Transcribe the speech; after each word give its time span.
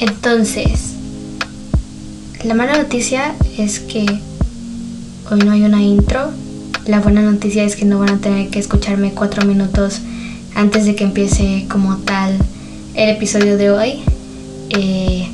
Entonces, 0.00 0.92
la 2.44 2.54
mala 2.54 2.76
noticia 2.76 3.34
es 3.56 3.80
que 3.80 4.04
hoy 5.30 5.38
no 5.44 5.52
hay 5.52 5.62
una 5.62 5.82
intro. 5.82 6.30
La 6.86 7.00
buena 7.00 7.22
noticia 7.22 7.64
es 7.64 7.76
que 7.76 7.86
no 7.86 7.98
van 7.98 8.10
a 8.10 8.18
tener 8.18 8.50
que 8.50 8.58
escucharme 8.58 9.12
cuatro 9.12 9.46
minutos 9.46 10.00
antes 10.54 10.84
de 10.84 10.94
que 10.94 11.04
empiece 11.04 11.66
como 11.70 11.96
tal 11.98 12.36
el 12.94 13.08
episodio 13.08 13.56
de 13.56 13.70
hoy. 13.70 14.00
Eh, 14.68 15.28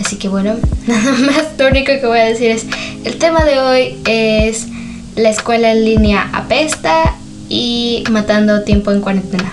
así 0.00 0.16
que 0.16 0.28
bueno, 0.28 0.56
nada 0.88 1.12
más 1.12 1.44
lo 1.56 1.68
único 1.68 1.92
que 1.92 2.06
voy 2.06 2.18
a 2.18 2.24
decir 2.24 2.50
es, 2.50 2.66
el 3.04 3.16
tema 3.16 3.44
de 3.44 3.60
hoy 3.60 3.96
es 4.06 4.66
la 5.14 5.30
escuela 5.30 5.70
en 5.70 5.84
línea 5.84 6.30
apesta 6.32 7.14
y 7.48 8.02
matando 8.10 8.62
tiempo 8.64 8.90
en 8.90 9.00
cuarentena. 9.00 9.52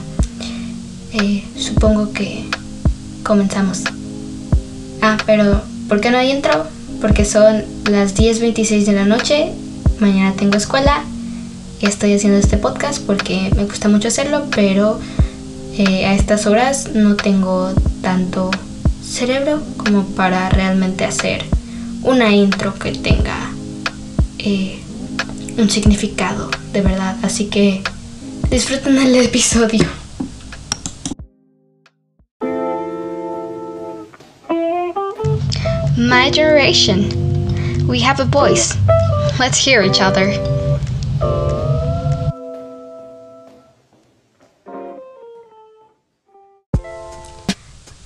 Eh, 1.13 1.43
supongo 1.55 2.11
que 2.11 2.45
comenzamos. 3.23 3.83
Ah, 5.01 5.17
pero 5.25 5.61
¿por 5.89 5.99
qué 5.99 6.11
no 6.11 6.17
hay 6.19 6.31
intro? 6.31 6.65
Porque 7.01 7.25
son 7.25 7.63
las 7.89 8.15
10.26 8.15 8.85
de 8.85 8.93
la 8.93 9.05
noche, 9.05 9.51
mañana 9.99 10.33
tengo 10.37 10.57
escuela 10.57 11.03
y 11.79 11.87
estoy 11.87 12.13
haciendo 12.13 12.37
este 12.37 12.57
podcast 12.57 13.01
porque 13.01 13.51
me 13.55 13.65
gusta 13.65 13.89
mucho 13.89 14.09
hacerlo, 14.09 14.45
pero 14.55 14.99
eh, 15.75 16.05
a 16.05 16.13
estas 16.13 16.45
horas 16.45 16.91
no 16.93 17.15
tengo 17.15 17.73
tanto 18.03 18.51
cerebro 19.03 19.63
como 19.77 20.03
para 20.05 20.49
realmente 20.49 21.03
hacer 21.03 21.43
una 22.03 22.31
intro 22.35 22.75
que 22.75 22.91
tenga 22.91 23.51
eh, 24.37 24.79
un 25.57 25.69
significado 25.69 26.51
de 26.73 26.81
verdad. 26.81 27.17
Así 27.23 27.45
que 27.45 27.81
disfruten 28.51 28.97
el 28.97 29.15
episodio. 29.15 29.85
My 36.11 36.29
generation. 36.29 37.07
We 37.87 38.01
have 38.01 38.19
a 38.19 38.25
voice. 38.25 38.75
Let's 39.39 39.57
hear 39.57 39.81
each 39.81 40.01
other. 40.01 40.27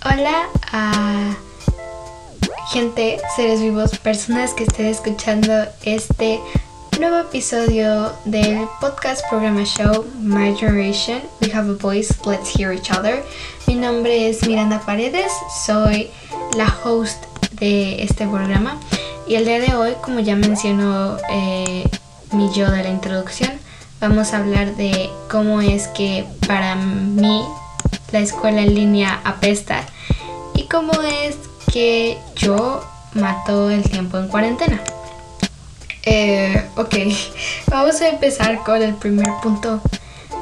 Hola 0.06 0.46
a 0.72 1.36
gente, 2.72 3.18
seres 3.36 3.60
vivos, 3.60 3.98
personas 3.98 4.54
que 4.54 4.66
estén 4.66 4.86
escuchando 4.86 5.66
este 5.84 6.40
nuevo 7.00 7.18
episodio 7.28 8.14
del 8.26 8.68
podcast 8.80 9.28
programa 9.30 9.66
show 9.66 10.06
My 10.20 10.54
Generation. 10.54 11.24
We 11.42 11.50
have 11.50 11.68
a 11.70 11.74
voice, 11.74 12.14
let's 12.24 12.52
hear 12.52 12.72
each 12.72 12.92
other. 12.92 13.24
Mi 13.68 13.74
nombre 13.74 14.30
es 14.30 14.46
Miranda 14.48 14.80
Paredes, 14.86 15.32
soy 15.66 16.12
la 16.56 16.68
host 16.84 17.35
de 17.60 18.04
este 18.04 18.28
programa 18.28 18.80
y 19.28 19.36
el 19.36 19.46
día 19.46 19.60
de 19.60 19.74
hoy, 19.76 19.94
como 20.02 20.20
ya 20.20 20.36
mencionó 20.36 21.18
eh, 21.32 21.90
mi 22.32 22.52
yo 22.54 22.70
de 22.70 22.84
la 22.84 22.90
introducción, 22.90 23.52
vamos 24.00 24.34
a 24.34 24.38
hablar 24.38 24.76
de 24.76 25.10
cómo 25.32 25.62
es 25.62 25.88
que 25.88 26.26
para 26.48 26.76
mí 26.76 27.44
la 28.12 28.20
escuela 28.20 28.62
en 28.62 28.76
línea 28.76 29.22
apesta 29.24 29.84
y 30.54 30.64
cómo 30.68 30.92
es 31.02 31.38
que 31.74 32.20
yo 32.36 32.84
mato 33.14 33.72
el 33.72 33.84
tiempo 33.84 34.20
en 34.20 34.28
cuarentena. 34.28 34.80
Eh, 36.04 36.70
ok, 36.76 36.96
vamos 37.68 38.00
a 38.02 38.10
empezar 38.10 38.60
con 38.60 38.82
el 38.82 38.94
primer 38.94 39.28
punto. 39.42 39.82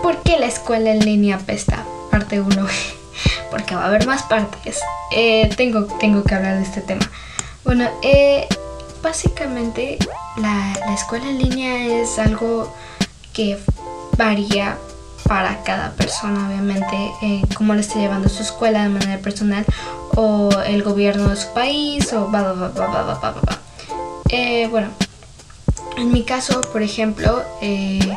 ¿Por 0.02 0.22
qué 0.24 0.38
la 0.38 0.48
escuela 0.48 0.92
en 0.92 1.00
línea 1.00 1.38
apesta? 1.38 1.86
Parte 2.12 2.42
1. 2.42 2.68
Porque 3.52 3.76
va 3.76 3.84
a 3.84 3.88
haber 3.88 4.06
más 4.08 4.24
partes. 4.24 4.80
Eh, 5.12 5.50
tengo, 5.56 5.86
tengo 6.00 6.24
que 6.24 6.36
hablar 6.36 6.58
de 6.58 6.64
este 6.64 6.82
tema. 6.82 7.10
Bueno, 7.64 7.90
eh, 8.02 8.48
básicamente 9.02 9.98
la, 10.38 10.74
la 10.86 10.94
escuela 10.94 11.30
en 11.30 11.40
línea 11.40 12.02
es 12.02 12.20
algo 12.20 12.74
que 13.34 13.58
varía 14.18 14.78
para 15.28 15.64
cada 15.64 15.92
persona, 15.92 16.48
obviamente, 16.48 17.12
eh, 17.22 17.42
cómo 17.56 17.74
le 17.74 17.82
esté 17.82 18.00
llevando 18.00 18.30
su 18.30 18.44
escuela 18.44 18.84
de 18.84 18.90
manera 18.90 19.22
personal 19.22 19.66
o 20.16 20.50
el 20.66 20.84
gobierno 20.84 21.30
de 21.30 21.36
su 21.36 21.54
país 21.54 22.12
o 22.14 22.30
va, 22.32 22.42
va, 22.54 22.70
va. 22.70 23.60
Eh, 24.30 24.68
bueno, 24.68 24.90
en 25.98 26.12
mi 26.12 26.24
caso, 26.24 26.62
por 26.62 26.82
ejemplo, 26.82 27.44
eh, 27.62 28.16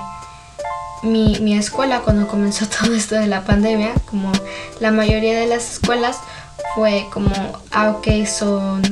mi, 1.03 1.39
mi 1.41 1.57
escuela 1.57 2.01
cuando 2.01 2.27
comenzó 2.29 2.67
todo 2.81 2.95
esto 2.95 3.15
de 3.15 3.27
la 3.27 3.45
pandemia, 3.45 3.95
como 4.11 4.33
la 4.81 4.91
mayoría 4.91 5.39
de 5.39 5.47
las 5.47 5.75
escuelas, 5.75 6.19
fue 6.75 7.07
como, 7.13 7.31
ah, 7.71 7.91
ok, 7.91 8.27
son 8.27 8.83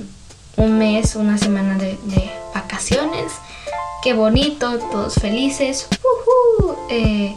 un 0.56 0.78
mes, 0.78 1.16
una 1.16 1.38
semana 1.38 1.76
de, 1.76 1.98
vacaciones, 2.54 3.32
qué 4.03 4.12
bonito, 4.12 4.78
todos 4.78 5.15
felices, 5.15 5.88
eh, 6.88 7.34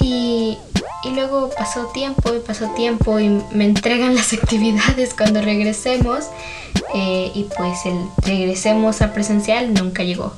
y, 0.00 0.56
y 1.04 1.10
luego 1.10 1.50
pasó 1.50 1.86
tiempo 1.86 2.32
y 2.34 2.38
pasó 2.38 2.68
tiempo 2.70 3.18
y 3.18 3.28
me 3.52 3.64
entregan 3.64 4.14
las 4.14 4.32
actividades 4.32 5.14
cuando 5.14 5.42
regresemos 5.42 6.26
eh, 6.94 7.32
y 7.34 7.44
pues 7.56 7.84
el 7.84 7.98
regresemos 8.22 9.02
a 9.02 9.12
presencial 9.12 9.74
nunca 9.74 10.04
llegó, 10.04 10.32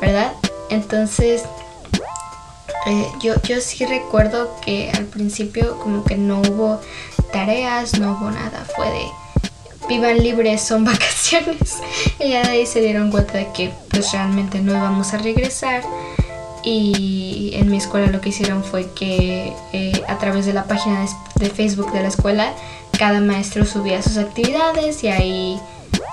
¿verdad? 0.00 0.32
Entonces 0.68 1.44
eh, 2.86 3.06
yo, 3.20 3.34
yo 3.42 3.60
sí 3.60 3.84
recuerdo 3.84 4.58
que 4.60 4.90
al 4.94 5.04
principio 5.06 5.78
como 5.78 6.04
que 6.04 6.16
no 6.16 6.40
hubo 6.40 6.80
tareas, 7.32 7.98
no 7.98 8.12
hubo 8.12 8.30
nada, 8.30 8.64
fue 8.76 8.88
de 8.90 9.06
vivan 9.88 10.18
libres, 10.18 10.62
son 10.62 10.84
vacaciones. 10.86 11.78
Y 12.18 12.30
ya 12.30 12.42
de 12.42 12.50
ahí 12.50 12.66
se 12.66 12.80
dieron 12.80 13.10
cuenta 13.10 13.38
de 13.38 13.48
que 13.52 13.72
pues 13.90 14.12
realmente 14.12 14.60
no 14.60 14.72
íbamos 14.72 15.12
a 15.14 15.18
regresar. 15.18 15.82
Y 16.62 17.52
en 17.54 17.70
mi 17.70 17.76
escuela 17.76 18.08
lo 18.08 18.20
que 18.20 18.30
hicieron 18.30 18.64
fue 18.64 18.90
que 18.92 19.52
eh, 19.72 20.02
a 20.08 20.18
través 20.18 20.46
de 20.46 20.52
la 20.52 20.64
página 20.64 21.06
de, 21.36 21.48
Facebook 21.48 21.92
de 21.92 22.02
la 22.02 22.08
escuela, 22.08 22.52
cada 22.98 23.20
maestro 23.20 23.64
subía 23.64 24.02
sus 24.02 24.16
actividades 24.16 25.04
y 25.04 25.08
ahí 25.08 25.60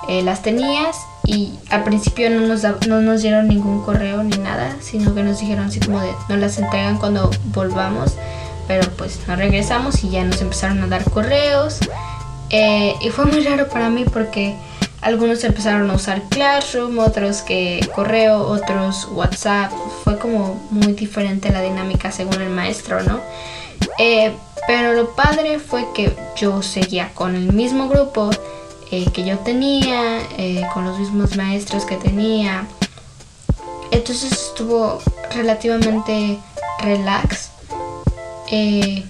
eh, 0.08 0.22
las 0.22 0.42
tenías. 0.42 0.96
Y 1.26 1.54
al 1.70 1.84
principio 1.84 2.28
no 2.30 2.46
nos, 2.46 2.62
da, 2.62 2.76
no 2.86 3.00
nos 3.00 3.22
dieron 3.22 3.48
ningún 3.48 3.82
correo 3.82 4.22
ni 4.22 4.36
nada, 4.38 4.76
sino 4.80 5.14
que 5.14 5.22
nos 5.22 5.40
dijeron 5.40 5.66
así 5.66 5.80
como 5.80 6.00
de 6.00 6.12
nos 6.28 6.38
las 6.38 6.58
entregan 6.58 6.98
cuando 6.98 7.30
volvamos. 7.46 8.14
Pero 8.68 8.88
pues 8.96 9.20
nos 9.26 9.38
regresamos 9.38 10.02
y 10.04 10.10
ya 10.10 10.24
nos 10.24 10.40
empezaron 10.40 10.82
a 10.82 10.86
dar 10.86 11.04
correos. 11.10 11.80
Eh, 12.50 12.94
y 13.00 13.08
fue 13.10 13.26
muy 13.26 13.42
raro 13.42 13.68
para 13.68 13.90
mí 13.90 14.04
porque 14.04 14.54
algunos 15.00 15.44
empezaron 15.44 15.90
a 15.90 15.94
usar 15.94 16.22
Classroom, 16.30 16.98
otros 16.98 17.42
que 17.42 17.86
correo, 17.94 18.38
otros 18.38 19.08
WhatsApp. 19.12 19.70
Fue 20.02 20.18
como 20.18 20.66
muy 20.70 20.92
diferente 20.94 21.50
la 21.50 21.60
dinámica 21.60 22.10
según 22.10 22.40
el 22.40 22.50
maestro, 22.50 23.02
¿no? 23.02 23.20
Eh, 23.98 24.32
pero 24.66 24.94
lo 24.94 25.10
padre 25.14 25.58
fue 25.58 25.86
que 25.94 26.16
yo 26.36 26.62
seguía 26.62 27.10
con 27.14 27.34
el 27.34 27.52
mismo 27.52 27.88
grupo 27.88 28.30
eh, 28.96 29.10
que 29.12 29.24
yo 29.24 29.40
tenía, 29.40 30.20
eh, 30.38 30.62
con 30.72 30.84
los 30.84 31.00
mismos 31.00 31.36
maestros 31.36 31.84
que 31.84 31.96
tenía. 31.96 32.64
Entonces 33.90 34.30
estuvo 34.30 35.00
relativamente 35.34 36.38
relax. 36.80 37.50
Eh, 38.52 39.04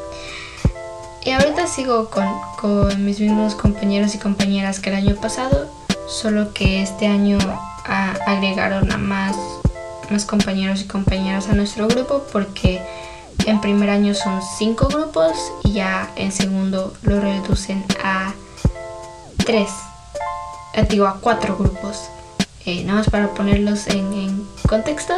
y 1.24 1.30
ahorita 1.30 1.66
sigo 1.66 2.10
con, 2.10 2.28
con, 2.60 3.02
mis 3.06 3.20
mismos 3.20 3.54
compañeros 3.54 4.14
y 4.14 4.18
compañeras 4.18 4.80
que 4.80 4.90
el 4.90 4.96
año 4.96 5.14
pasado, 5.16 5.70
solo 6.06 6.52
que 6.52 6.82
este 6.82 7.06
año 7.06 7.38
a, 7.86 8.10
agregaron 8.26 8.92
a 8.92 8.98
más, 8.98 9.34
más 10.10 10.26
compañeros 10.26 10.82
y 10.82 10.84
compañeras 10.84 11.48
a 11.48 11.54
nuestro 11.54 11.88
grupo 11.88 12.22
porque 12.30 12.82
en 13.46 13.62
primer 13.62 13.88
año 13.88 14.12
son 14.12 14.42
cinco 14.58 14.88
grupos 14.88 15.32
y 15.64 15.72
ya 15.72 16.12
en 16.16 16.32
segundo 16.32 16.92
lo 17.02 17.18
reducen 17.18 17.82
a 18.04 18.34
tres, 19.44 19.70
eh, 20.74 20.86
digo 20.88 21.06
a 21.06 21.18
cuatro 21.20 21.56
grupos. 21.56 22.08
Eh, 22.64 22.84
nada 22.84 23.00
más 23.00 23.10
para 23.10 23.28
ponerlos 23.28 23.88
en, 23.88 24.46
contexto, 24.68 25.12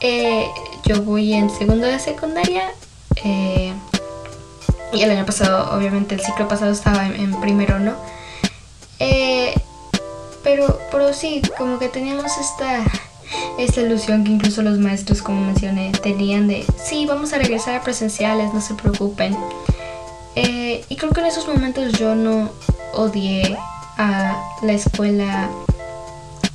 eh, 0.00 0.46
yo 0.84 1.02
voy 1.02 1.32
en 1.32 1.48
segundo 1.48 1.86
de 1.86 1.98
secundaria. 1.98 2.70
Y 4.92 5.02
el 5.02 5.10
año 5.10 5.26
pasado, 5.26 5.76
obviamente 5.76 6.14
el 6.14 6.20
ciclo 6.20 6.46
pasado 6.48 6.70
estaba 6.72 7.06
en, 7.06 7.14
en 7.16 7.40
primero, 7.40 7.78
¿no? 7.78 7.94
Pero, 10.42 10.78
pero 10.92 11.12
sí, 11.12 11.42
como 11.58 11.78
que 11.80 11.88
teníamos 11.88 12.38
esta, 12.38 12.84
esta 13.58 13.80
ilusión 13.80 14.22
que 14.22 14.30
incluso 14.30 14.62
los 14.62 14.78
maestros, 14.78 15.22
como 15.22 15.40
mencioné, 15.40 15.90
tenían 15.90 16.46
de, 16.46 16.64
sí, 16.82 17.04
vamos 17.04 17.32
a 17.32 17.38
regresar 17.38 17.74
a 17.74 17.82
presenciales, 17.82 18.54
no 18.54 18.60
se 18.60 18.74
preocupen. 18.74 19.36
Y 20.88 20.96
creo 20.96 21.10
que 21.10 21.20
en 21.20 21.26
esos 21.26 21.48
momentos 21.48 21.92
yo 21.94 22.14
no 22.14 22.50
odié 22.96 23.56
a 23.98 24.36
la 24.62 24.72
escuela 24.72 25.48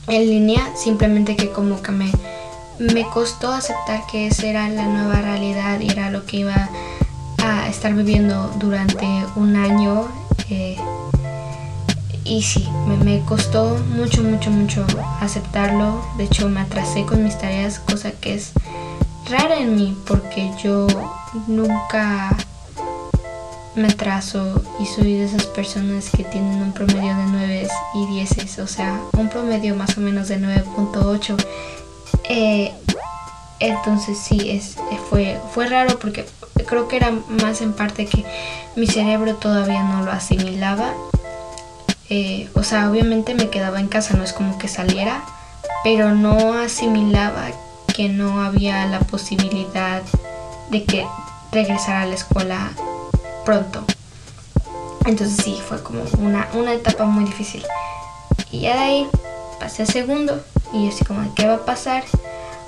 en 0.07 0.21
línea, 0.29 0.75
simplemente 0.75 1.35
que 1.35 1.51
como 1.51 1.81
que 1.81 1.91
me, 1.91 2.11
me 2.79 3.05
costó 3.05 3.51
aceptar 3.51 4.05
que 4.11 4.27
esa 4.27 4.47
era 4.47 4.69
la 4.69 4.85
nueva 4.85 5.21
realidad 5.21 5.79
y 5.79 5.89
era 5.89 6.09
lo 6.09 6.25
que 6.25 6.38
iba 6.38 6.69
a 7.43 7.69
estar 7.69 7.93
viviendo 7.93 8.51
durante 8.59 9.07
un 9.35 9.55
año 9.55 10.07
Eh, 10.51 10.75
y 12.25 12.41
sí, 12.41 12.67
me, 13.05 13.21
costó 13.21 13.77
mucho, 13.95 14.21
mucho, 14.21 14.51
mucho 14.51 14.85
aceptarlo. 15.21 16.01
De 16.17 16.25
hecho, 16.25 16.49
me 16.49 16.59
atrasé 16.59 17.05
con 17.05 17.23
mis 17.23 17.38
tareas, 17.38 17.79
cosa 17.79 18.11
que 18.11 18.35
es 18.35 18.51
rara 19.29 19.57
en 19.57 19.75
mí 19.75 19.97
porque 20.05 20.51
yo 20.61 20.88
nunca 21.47 22.35
me 23.75 23.88
atraso 23.88 24.62
y 24.79 24.85
soy 24.85 25.18
de 25.18 25.25
esas 25.25 25.45
personas 25.45 26.09
que 26.09 26.23
tienen 26.23 26.62
un 26.62 26.73
promedio 26.73 27.15
de 27.15 27.25
9 27.25 27.68
y 27.95 28.06
10, 28.07 28.59
o 28.59 28.68
sea, 28.68 29.00
un 29.13 29.29
promedio 29.29 29.75
más 29.75 29.97
o 29.97 30.01
menos 30.01 30.27
de 30.27 30.39
9.8. 30.39 31.45
Eh, 32.29 32.73
entonces 33.59 34.18
sí, 34.18 34.50
es, 34.50 34.75
fue, 35.09 35.39
fue 35.53 35.68
raro 35.68 36.00
porque 36.00 36.25
creo 36.65 36.88
que 36.88 36.97
era 36.97 37.12
más 37.12 37.62
en 37.62 37.73
parte 37.73 38.06
que 38.06 38.25
mi 38.75 38.88
cerebro 38.88 39.35
todavía 39.35 39.83
no 39.83 40.03
lo 40.03 40.12
asimilaba. 40.12 40.94
Eh, 42.09 42.50
o 42.56 42.63
sea, 42.63 42.89
obviamente 42.89 43.35
me 43.35 43.50
quedaba 43.50 43.79
en 43.79 43.88
casa, 43.88 44.17
no 44.17 44.24
es 44.24 44.33
como 44.33 44.57
que 44.57 44.67
saliera, 44.67 45.24
pero 45.83 46.13
no 46.13 46.53
asimilaba 46.53 47.51
que 47.95 48.09
no 48.09 48.41
había 48.41 48.85
la 48.88 49.00
posibilidad 49.00 50.01
de 50.69 50.83
que 50.83 51.06
regresara 51.51 52.01
a 52.01 52.06
la 52.06 52.15
escuela 52.15 52.71
pronto. 53.45 53.83
Entonces 55.05 55.43
sí, 55.43 55.59
fue 55.67 55.81
como 55.81 56.03
una, 56.19 56.47
una 56.53 56.73
etapa 56.73 57.05
muy 57.05 57.25
difícil. 57.25 57.63
Y 58.51 58.61
ya 58.61 58.73
de 58.73 58.79
ahí 58.79 59.07
pasé 59.59 59.83
a 59.83 59.85
segundo 59.85 60.41
y 60.73 60.85
yo 60.85 60.89
así 60.89 61.05
como, 61.05 61.33
¿qué 61.35 61.47
va 61.47 61.55
a 61.55 61.65
pasar? 61.65 62.03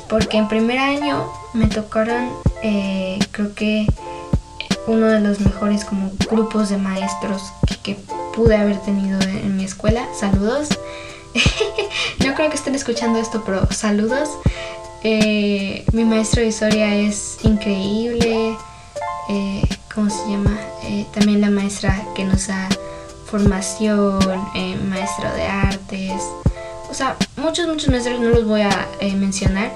Porque 0.09 0.37
en 0.37 0.47
primer 0.47 0.77
año 0.77 1.31
me 1.53 1.67
tocaron, 1.67 2.29
eh, 2.61 3.19
creo 3.31 3.53
que 3.53 3.87
uno 4.87 5.07
de 5.07 5.19
los 5.19 5.39
mejores 5.39 5.85
como 5.85 6.11
grupos 6.29 6.69
de 6.69 6.77
maestros 6.77 7.53
que, 7.83 7.97
pude 8.33 8.55
haber 8.55 8.79
tenido 8.79 9.21
en, 9.21 9.55
mi 9.55 9.63
escuela. 9.63 10.07
Saludos. 10.19 10.69
no 12.25 12.33
creo 12.33 12.49
que 12.49 12.55
estén 12.55 12.73
escuchando 12.73 13.19
esto, 13.19 13.43
pero 13.45 13.71
saludos. 13.71 14.27
Eh, 15.03 15.85
mi 15.93 16.03
maestro 16.03 16.41
de 16.41 16.47
historia 16.47 16.95
es 16.95 17.37
increíble. 17.43 18.57
Eh, 19.29 19.63
¿Cómo 19.93 20.09
se 20.09 20.29
llama? 20.29 20.57
Eh, 20.83 21.05
también 21.13 21.41
la 21.41 21.49
maestra 21.49 22.03
que 22.15 22.23
nos 22.23 22.47
da 22.47 22.67
formación, 23.25 24.19
maestro 24.89 25.31
de 25.33 25.43
artes. 25.43 26.21
O 26.89 26.93
sea, 26.93 27.15
muchos, 27.37 27.67
muchos 27.67 27.89
maestros 27.89 28.19
no 28.19 28.29
los 28.29 28.45
voy 28.45 28.61
a 28.61 28.87
mencionar. 29.15 29.71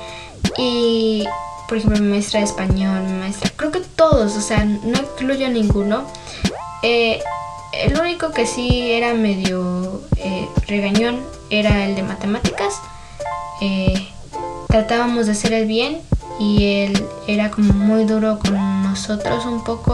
Y 0.58 1.28
por 1.68 1.78
ejemplo, 1.78 2.00
mi 2.00 2.10
maestra 2.10 2.40
de 2.40 2.46
español, 2.46 3.04
mi 3.04 3.20
maestra, 3.20 3.52
creo 3.56 3.72
que 3.72 3.82
todos, 3.82 4.36
o 4.38 4.42
sea, 4.42 4.64
no 4.64 5.00
incluyo 5.00 5.50
ninguno. 5.50 6.06
Eh, 6.82 7.20
el 7.74 8.00
único 8.00 8.32
que 8.32 8.46
sí 8.46 8.92
era 8.92 9.14
medio 9.14 10.02
eh, 10.16 10.48
regañón 10.68 11.20
era 11.50 11.86
el 11.86 11.96
de 11.96 12.04
matemáticas. 12.04 12.80
Eh, 13.62 14.08
tratábamos 14.70 15.26
de 15.26 15.34
hacer 15.34 15.54
el 15.54 15.66
bien 15.66 16.02
y 16.40 16.66
él 16.66 17.06
era 17.28 17.52
como 17.52 17.74
muy 17.74 18.06
duro 18.06 18.40
con 18.40 18.84
nosotros 18.84 19.46
un 19.46 19.64
poco. 19.64 19.94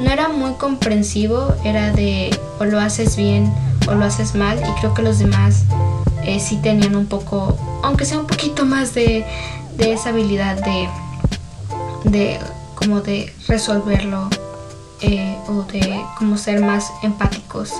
No 0.00 0.10
era 0.10 0.28
muy 0.28 0.54
comprensivo, 0.54 1.54
era 1.64 1.92
de 1.92 2.36
o 2.58 2.64
lo 2.64 2.80
haces 2.80 3.16
bien 3.16 3.52
o 3.88 3.94
lo 3.94 4.04
haces 4.04 4.34
mal 4.34 4.58
y 4.58 4.80
creo 4.80 4.94
que 4.94 5.02
los 5.02 5.18
demás 5.18 5.64
sí 6.40 6.56
tenían 6.56 6.96
un 6.96 7.06
poco, 7.06 7.56
aunque 7.82 8.04
sea 8.04 8.18
un 8.18 8.26
poquito 8.26 8.64
más 8.64 8.94
de, 8.94 9.24
de 9.76 9.92
esa 9.92 10.10
habilidad 10.10 10.56
de, 10.64 10.88
de 12.04 12.38
como 12.74 13.00
de 13.00 13.32
resolverlo 13.46 14.28
eh, 15.00 15.36
o 15.48 15.62
de 15.62 16.02
como 16.18 16.36
ser 16.36 16.60
más 16.60 16.92
empáticos 17.02 17.72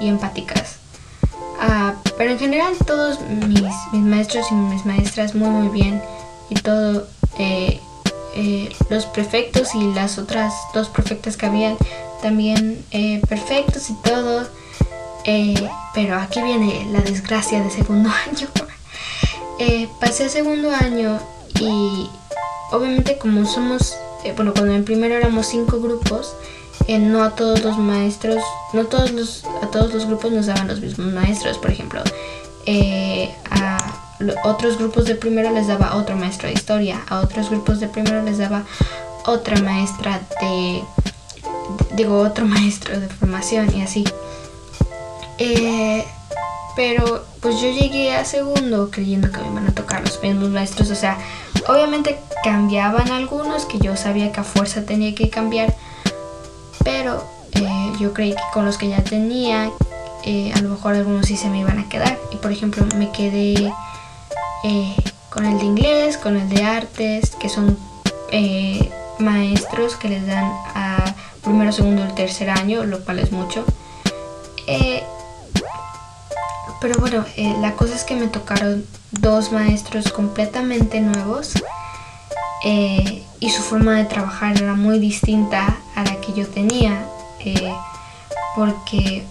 y 0.00 0.08
empáticas. 0.08 0.76
Ah, 1.60 1.94
pero 2.16 2.30
en 2.30 2.38
general 2.38 2.74
todos 2.86 3.20
mis, 3.20 3.62
mis, 3.92 4.02
maestros 4.02 4.46
y 4.50 4.54
mis 4.54 4.86
maestras 4.86 5.34
muy 5.34 5.48
muy 5.48 5.68
bien 5.68 6.00
y 6.50 6.54
todo 6.54 7.06
eh, 7.38 7.80
eh, 8.34 8.72
los 8.90 9.06
prefectos 9.06 9.74
y 9.74 9.92
las 9.94 10.18
otras 10.18 10.52
dos 10.74 10.88
prefectas 10.88 11.36
que 11.36 11.46
habían 11.46 11.76
también 12.22 12.84
perfectos 13.28 13.90
y 13.90 13.94
todo 14.02 14.48
pero 15.94 16.16
aquí 16.16 16.42
viene 16.42 16.86
la 16.90 17.00
desgracia 17.00 17.62
de 17.62 17.70
segundo 17.70 18.10
año 18.26 18.48
pasé 20.00 20.28
segundo 20.28 20.70
año 20.70 21.18
y 21.60 22.08
obviamente 22.70 23.18
como 23.18 23.46
somos, 23.46 23.96
eh, 24.24 24.32
bueno, 24.36 24.52
cuando 24.52 24.74
en 24.74 24.84
primero 24.84 25.14
éramos 25.14 25.46
cinco 25.46 25.80
grupos, 25.80 26.34
eh, 26.86 26.98
no 26.98 27.22
a 27.22 27.34
todos 27.34 27.62
los 27.62 27.78
maestros, 27.78 28.42
no 28.72 28.86
todos 28.86 29.12
los, 29.12 29.44
a 29.62 29.70
todos 29.70 29.92
los 29.92 30.06
grupos 30.06 30.32
nos 30.32 30.46
daban 30.46 30.68
los 30.68 30.80
mismos 30.80 31.12
maestros, 31.12 31.58
por 31.58 31.70
ejemplo. 31.70 32.02
Eh, 32.66 33.34
a 33.50 33.87
otros 34.44 34.78
grupos 34.78 35.04
de 35.04 35.14
primero 35.14 35.50
les 35.50 35.66
daba 35.66 35.96
otro 35.96 36.16
maestro 36.16 36.48
de 36.48 36.54
historia, 36.54 37.00
a 37.08 37.20
otros 37.20 37.50
grupos 37.50 37.80
de 37.80 37.88
primero 37.88 38.22
les 38.22 38.38
daba 38.38 38.64
otra 39.26 39.60
maestra 39.60 40.20
de, 40.40 40.82
digo, 41.92 42.18
otro 42.20 42.44
maestro 42.56 42.98
de 42.98 43.08
formación 43.08 43.74
y 43.76 43.82
así. 43.82 44.04
pero 46.76 47.24
pues 47.40 47.60
yo 47.60 47.70
llegué 47.70 48.12
a 48.12 48.24
segundo 48.24 48.90
creyendo 48.90 49.30
que 49.30 49.40
me 49.40 49.48
iban 49.48 49.66
a 49.68 49.72
tocar 49.72 50.00
los 50.02 50.22
mismos 50.22 50.50
maestros, 50.50 50.90
o 50.90 50.94
sea, 50.94 51.18
Obviamente 51.68 52.18
cambiaban 52.42 53.10
algunos 53.10 53.66
que 53.66 53.78
yo 53.78 53.94
sabía 53.94 54.32
que 54.32 54.40
a 54.40 54.44
fuerza 54.44 54.86
tenía 54.86 55.14
que 55.14 55.28
cambiar, 55.28 55.74
pero 56.82 57.22
eh, 57.52 57.92
yo 58.00 58.14
creí 58.14 58.32
que 58.32 58.42
con 58.54 58.64
los 58.64 58.78
que 58.78 58.88
ya 58.88 59.04
tenía, 59.04 59.70
eh, 60.24 60.50
a 60.54 60.60
lo 60.62 60.70
mejor 60.70 60.94
algunos 60.94 61.26
sí 61.26 61.36
se 61.36 61.50
me 61.50 61.60
iban 61.60 61.78
a 61.78 61.88
quedar. 61.90 62.18
Y 62.32 62.36
por 62.36 62.52
ejemplo 62.52 62.86
me 62.96 63.12
quedé 63.12 63.70
eh, 64.64 64.94
con 65.30 65.44
el 65.44 65.58
de 65.58 65.64
inglés, 65.64 66.16
con 66.16 66.36
el 66.36 66.48
de 66.48 66.64
artes, 66.64 67.30
que 67.36 67.48
son 67.48 67.78
maestros 69.18 69.96
que 69.96 70.08
les 70.08 70.26
dan 70.26 70.44
a 70.74 71.14
primero, 71.42 71.72
segundo 71.72 72.06
y 72.08 72.14
tercer 72.14 72.50
año, 72.50 72.84
lo 72.84 73.04
cual 73.04 73.18
es 73.18 73.32
mucho. 73.32 73.64
pero 76.80 77.00
bueno, 77.00 77.24
la 77.60 77.72
cosa 77.74 77.94
es 77.94 78.04
que 78.04 78.14
me 78.14 78.28
tocaron 78.28 78.84
dos 79.10 79.52
maestros 79.52 80.12
completamente 80.12 81.00
nuevos 81.00 81.54
eh, 82.64 83.22
y 83.40 83.50
su 83.50 83.62
forma 83.62 83.94
de 83.94 84.04
trabajar 84.04 84.60
era 84.60 84.74
muy 84.74 84.98
distinta 84.98 85.78
a 85.94 86.04
la 86.04 86.20
que 86.20 86.32
yo 86.32 86.46
tenía 86.46 87.06
eh, 87.40 87.72
porque 88.56 89.24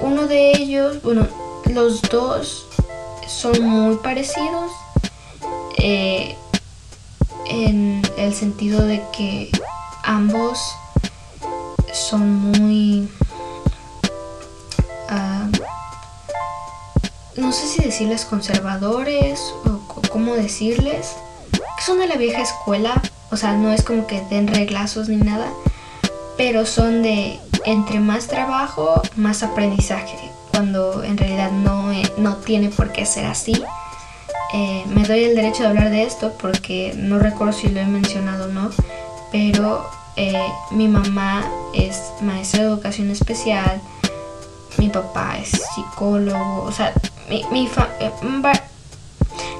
uno 0.00 0.26
de 0.26 0.52
ellos, 0.52 1.02
bueno, 1.02 1.26
los 1.66 2.00
dos 2.02 2.66
son 3.26 3.62
muy 3.62 3.96
parecidos 3.96 4.72
eh, 5.78 6.36
en 7.46 8.02
el 8.16 8.34
sentido 8.34 8.84
de 8.86 9.02
que 9.12 9.50
ambos 10.04 10.58
son 11.92 12.34
muy 12.34 13.08
no 17.36 17.52
sé 17.52 17.66
si 17.66 17.82
decirles 17.82 18.24
conservadores 18.24 19.54
o 19.64 19.78
cómo 20.10 20.34
decirles, 20.34 21.12
son 21.84 21.98
de 21.98 22.06
la 22.06 22.16
vieja 22.16 22.42
escuela, 22.42 23.00
o 23.30 23.36
sea, 23.36 23.52
no 23.52 23.72
es 23.72 23.84
como 23.84 24.06
que 24.06 24.20
den 24.22 24.48
reglazos 24.48 25.08
ni 25.08 25.16
nada, 25.16 25.48
pero 26.36 26.66
son 26.66 27.02
de 27.02 27.38
entre 27.64 28.00
más 28.00 28.26
trabajo, 28.26 29.02
más 29.16 29.42
aprendizaje, 29.42 30.30
cuando 30.56 31.04
en 31.04 31.18
realidad 31.18 31.50
no, 31.52 31.92
no 32.16 32.36
tiene 32.36 32.70
por 32.70 32.90
qué 32.90 33.04
ser 33.04 33.26
así. 33.26 33.62
Eh, 34.54 34.84
me 34.86 35.04
doy 35.04 35.24
el 35.24 35.34
derecho 35.34 35.64
de 35.64 35.68
hablar 35.68 35.90
de 35.90 36.02
esto 36.02 36.32
porque 36.40 36.94
no 36.96 37.18
recuerdo 37.18 37.52
si 37.52 37.68
lo 37.68 37.78
he 37.78 37.84
mencionado 37.84 38.46
o 38.46 38.48
no, 38.48 38.70
pero 39.30 39.86
eh, 40.16 40.40
mi 40.70 40.88
mamá 40.88 41.46
es 41.74 42.10
maestra 42.22 42.62
de 42.62 42.68
educación 42.68 43.10
especial, 43.10 43.82
mi 44.78 44.88
papá 44.88 45.36
es 45.36 45.50
psicólogo, 45.74 46.62
o 46.62 46.72
sea, 46.72 46.94
mi, 47.28 47.68
eh, 48.00 48.10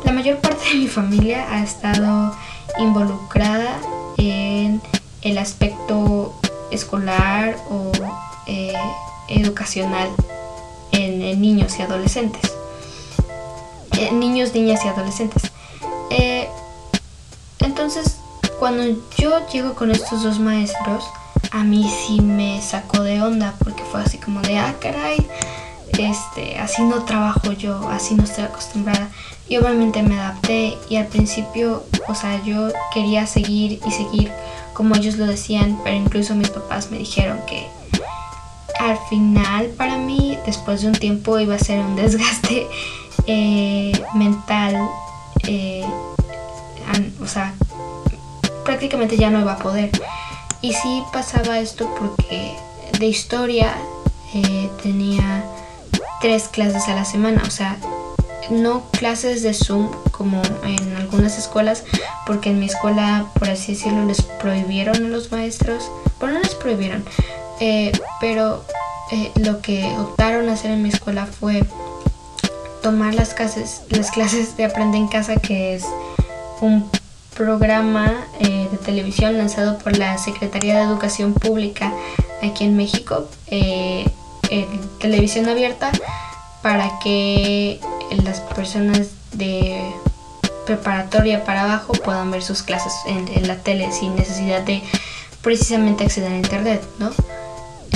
la 0.02 0.12
mayor 0.12 0.38
parte 0.38 0.70
de 0.70 0.76
mi 0.76 0.88
familia 0.88 1.46
ha 1.52 1.62
estado 1.62 2.34
involucrada 2.78 3.76
en 4.16 4.80
el 5.20 5.36
aspecto 5.36 6.34
escolar 6.70 7.58
o 7.68 7.92
educacional 9.28 10.08
en, 10.96 11.40
niños 11.40 11.78
y 11.78 11.82
adolescentes. 11.82 12.52
niños, 14.12 14.54
niñas 14.54 14.84
y 14.84 14.88
adolescentes. 14.88 15.42
Eh, 16.10 16.48
entonces, 17.60 18.18
cuando 18.58 18.84
yo 19.18 19.46
llego 19.48 19.74
con 19.74 19.90
estos 19.90 20.22
dos 20.22 20.38
maestros, 20.38 21.04
a 21.50 21.64
mí 21.64 21.88
sí 21.88 22.20
me 22.20 22.60
sacó 22.60 23.02
de 23.02 23.22
onda 23.22 23.54
porque 23.62 23.82
fue 23.84 24.00
así 24.00 24.18
como 24.18 24.40
de, 24.40 24.58
ah, 24.58 24.74
caray, 24.80 25.26
este, 25.98 26.58
así 26.58 26.82
no 26.82 27.04
trabajo 27.04 27.52
yo, 27.52 27.88
así 27.88 28.14
no 28.14 28.24
estoy 28.24 28.44
acostumbrada. 28.44 29.08
Y 29.48 29.56
obviamente 29.58 30.02
me 30.02 30.18
adapté 30.18 30.76
y 30.88 30.96
al 30.96 31.06
principio, 31.06 31.84
o 32.08 32.14
sea, 32.14 32.42
yo 32.44 32.68
quería 32.92 33.26
seguir 33.26 33.80
y 33.86 33.90
seguir 33.90 34.32
como 34.72 34.94
ellos 34.94 35.16
lo 35.16 35.26
decían, 35.26 35.78
pero 35.84 35.96
incluso 35.96 36.34
mis 36.34 36.50
papás 36.50 36.90
me 36.90 36.98
dijeron 36.98 37.38
que 37.46 37.66
al 38.78 38.98
final 39.08 39.66
para 39.76 39.96
mí, 39.96 40.38
después 40.46 40.82
de 40.82 40.88
un 40.88 40.94
tiempo, 40.94 41.38
iba 41.38 41.54
a 41.54 41.58
ser 41.58 41.80
un 41.80 41.96
desgaste 41.96 42.66
eh, 43.26 43.92
mental. 44.14 44.88
Eh, 45.46 45.84
o 47.22 47.26
sea, 47.26 47.54
prácticamente 48.64 49.16
ya 49.16 49.30
no 49.30 49.40
iba 49.40 49.54
a 49.54 49.58
poder. 49.58 49.90
Y 50.60 50.72
sí 50.72 51.02
pasaba 51.12 51.58
esto 51.58 51.88
porque 51.98 52.56
de 52.98 53.06
historia 53.06 53.74
eh, 54.34 54.70
tenía 54.82 55.44
tres 56.20 56.48
clases 56.48 56.88
a 56.88 56.94
la 56.94 57.04
semana, 57.04 57.42
o 57.46 57.50
sea, 57.50 57.76
no 58.50 58.84
clases 58.90 59.42
de 59.42 59.54
Zoom 59.54 59.90
como 60.10 60.40
en 60.64 60.96
algunas 60.96 61.38
escuelas, 61.38 61.84
porque 62.26 62.50
en 62.50 62.58
mi 62.58 62.66
escuela, 62.66 63.26
por 63.38 63.50
así 63.50 63.74
decirlo, 63.74 64.04
les 64.04 64.22
prohibieron 64.22 64.96
a 64.96 65.08
los 65.08 65.30
maestros, 65.30 65.90
bueno, 66.18 66.34
no 66.34 66.40
les 66.40 66.54
prohibieron, 66.54 67.04
eh, 67.60 67.92
pero 68.20 68.64
eh, 69.12 69.32
lo 69.36 69.60
que 69.60 69.84
optaron 69.98 70.48
a 70.48 70.54
hacer 70.54 70.70
en 70.70 70.82
mi 70.82 70.88
escuela 70.88 71.26
fue 71.26 71.64
tomar 72.82 73.14
las 73.14 73.34
clases, 73.34 73.82
las 73.90 74.10
clases 74.12 74.56
de 74.56 74.64
Aprende 74.64 74.98
en 74.98 75.08
Casa, 75.08 75.36
que 75.36 75.74
es 75.74 75.84
un 76.60 76.90
programa 77.34 78.26
eh, 78.40 78.68
de 78.70 78.78
televisión 78.78 79.36
lanzado 79.36 79.78
por 79.78 79.96
la 79.96 80.16
Secretaría 80.18 80.78
de 80.78 80.84
Educación 80.84 81.34
Pública 81.34 81.92
aquí 82.42 82.64
en 82.64 82.76
México, 82.76 83.28
en 83.50 84.10
televisión 84.98 85.48
abierta, 85.48 85.90
para 86.62 86.98
que 86.98 87.78
las 88.24 88.40
personas 88.40 89.08
de 89.32 89.92
preparatoria 90.66 91.44
para 91.44 91.62
abajo 91.62 91.92
puedan 91.92 92.30
ver 92.30 92.42
sus 92.42 92.62
clases 92.62 92.92
en, 93.06 93.46
la 93.46 93.56
tele 93.56 93.90
sin 93.92 94.14
necesidad 94.16 94.62
de 94.62 94.82
precisamente 95.40 96.04
acceder 96.04 96.32
a 96.32 96.36
internet, 96.36 96.82
¿no? 96.98 97.10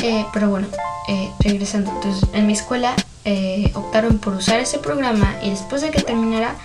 Eh, 0.03 0.25
pero 0.33 0.49
bueno, 0.49 0.67
eh, 1.09 1.31
regresando, 1.41 1.91
entonces 1.91 2.29
en 2.33 2.47
mi 2.47 2.55
escuela 2.55 2.95
eh, 3.25 3.71
optaron 3.75 4.19
por 4.19 4.35
usar 4.35 4.61
ese 4.61 4.79
programa 4.79 5.37
y 5.43 5.51
después 5.51 5.83
de 5.83 5.91
que 5.91 6.01
terminara, 6.01 6.57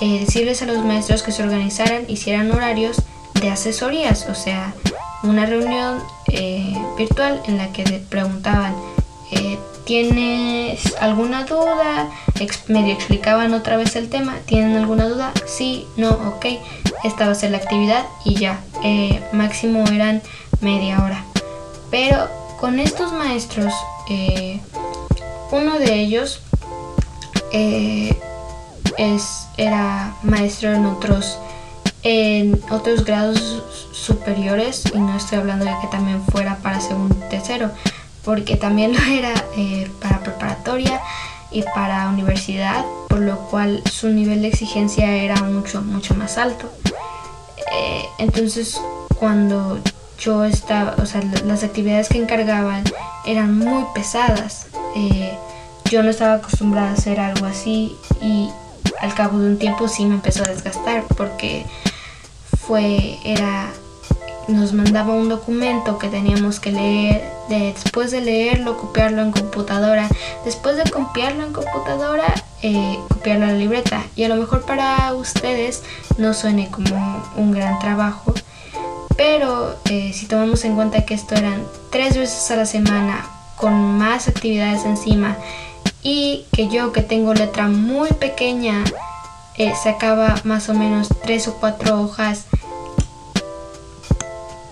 decirles 0.00 0.62
a 0.62 0.66
los 0.66 0.84
maestros 0.84 1.24
que 1.24 1.32
se 1.32 1.42
organizaran, 1.42 2.04
hicieran 2.06 2.52
horarios 2.52 3.02
de 3.40 3.50
asesorías, 3.50 4.28
o 4.28 4.34
sea, 4.34 4.72
una 5.24 5.44
reunión 5.44 6.00
virtual 6.96 7.42
en 7.46 7.58
la 7.58 7.72
que 7.72 7.82
preguntaban 8.08 8.74
¿Tienes 9.84 10.94
alguna 11.00 11.44
duda? 11.44 12.10
medio 12.68 12.92
explicaban 12.92 13.54
otra 13.54 13.76
vez 13.78 13.96
el 13.96 14.10
tema. 14.10 14.36
¿Tienen 14.44 14.76
alguna 14.76 15.08
duda? 15.08 15.32
Sí, 15.46 15.86
no, 15.96 16.10
ok. 16.10 16.46
Esta 17.04 17.24
va 17.26 17.32
a 17.32 17.34
ser 17.34 17.50
la 17.52 17.56
actividad 17.56 18.04
y 18.24 18.34
ya. 18.34 18.60
Máximo 19.32 19.84
eran 19.88 20.22
media 20.60 21.02
hora. 21.02 21.24
Pero 21.90 22.28
con 22.60 22.80
estos 22.80 23.12
maestros, 23.12 23.72
eh, 24.08 24.60
uno 25.52 25.78
de 25.78 25.94
ellos 25.94 26.40
eh, 27.52 28.18
es, 28.96 29.46
era 29.56 30.16
maestro 30.22 30.72
en 30.72 30.84
otros, 30.86 31.38
en 32.02 32.60
otros 32.70 33.04
grados 33.04 33.62
superiores 33.92 34.84
y 34.92 34.98
no 34.98 35.16
estoy 35.16 35.38
hablando 35.38 35.64
de 35.64 35.74
que 35.80 35.86
también 35.88 36.22
fuera 36.26 36.56
para 36.58 36.80
segundo 36.80 37.14
tercero 37.30 37.70
porque 38.24 38.56
también 38.56 38.92
lo 38.92 39.02
era 39.02 39.32
eh, 39.56 39.90
para 40.02 40.20
preparatoria 40.20 41.00
y 41.50 41.62
para 41.62 42.08
universidad, 42.08 42.84
por 43.08 43.20
lo 43.20 43.38
cual 43.48 43.82
su 43.90 44.08
nivel 44.08 44.42
de 44.42 44.48
exigencia 44.48 45.16
era 45.16 45.36
mucho, 45.42 45.80
mucho 45.80 46.14
más 46.14 46.36
alto. 46.36 46.70
Entonces, 48.18 48.80
cuando 49.18 49.78
yo 50.18 50.44
estaba, 50.44 50.94
o 50.98 51.06
sea, 51.06 51.22
las 51.44 51.62
actividades 51.62 52.08
que 52.08 52.18
encargaban 52.18 52.84
eran 53.26 53.58
muy 53.58 53.84
pesadas. 53.94 54.66
Eh, 54.96 55.36
yo 55.90 56.02
no 56.02 56.10
estaba 56.10 56.34
acostumbrada 56.34 56.90
a 56.90 56.92
hacer 56.92 57.20
algo 57.20 57.46
así 57.46 57.96
y 58.20 58.50
al 59.00 59.14
cabo 59.14 59.38
de 59.38 59.46
un 59.46 59.58
tiempo 59.58 59.88
sí 59.88 60.04
me 60.04 60.14
empezó 60.14 60.42
a 60.42 60.48
desgastar 60.48 61.04
porque 61.16 61.64
fue, 62.66 63.18
era 63.24 63.70
nos 64.48 64.72
mandaba 64.72 65.12
un 65.12 65.28
documento 65.28 65.98
que 65.98 66.08
teníamos 66.08 66.58
que 66.58 66.72
leer, 66.72 67.30
después 67.48 68.10
de 68.10 68.22
leerlo, 68.22 68.78
copiarlo 68.78 69.20
en 69.20 69.30
computadora, 69.30 70.08
después 70.44 70.76
de 70.76 70.90
copiarlo 70.90 71.44
en 71.44 71.52
computadora, 71.52 72.32
eh, 72.62 72.98
copiarlo 73.08 73.44
a 73.44 73.48
la 73.48 73.54
libreta. 73.54 74.02
Y 74.16 74.24
a 74.24 74.28
lo 74.28 74.36
mejor 74.36 74.64
para 74.64 75.12
ustedes 75.12 75.82
no 76.16 76.32
suene 76.32 76.70
como 76.70 77.22
un 77.36 77.52
gran 77.52 77.78
trabajo, 77.78 78.32
pero 79.18 79.74
eh, 79.86 80.12
si 80.14 80.26
tomamos 80.26 80.64
en 80.64 80.76
cuenta 80.76 81.04
que 81.04 81.12
esto 81.12 81.34
eran 81.34 81.66
tres 81.90 82.16
veces 82.16 82.50
a 82.52 82.56
la 82.56 82.66
semana, 82.66 83.26
con 83.56 83.98
más 83.98 84.28
actividades 84.28 84.84
encima, 84.84 85.36
y 86.04 86.46
que 86.52 86.68
yo 86.68 86.92
que 86.92 87.02
tengo 87.02 87.34
letra 87.34 87.66
muy 87.66 88.10
pequeña, 88.10 88.84
eh, 89.56 89.72
sacaba 89.82 90.40
más 90.44 90.68
o 90.68 90.74
menos 90.74 91.08
tres 91.24 91.48
o 91.48 91.54
cuatro 91.54 92.00
hojas 92.00 92.44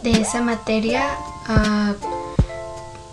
de 0.05 0.13
esa 0.13 0.41
materia, 0.43 1.05
ah, 1.49 1.95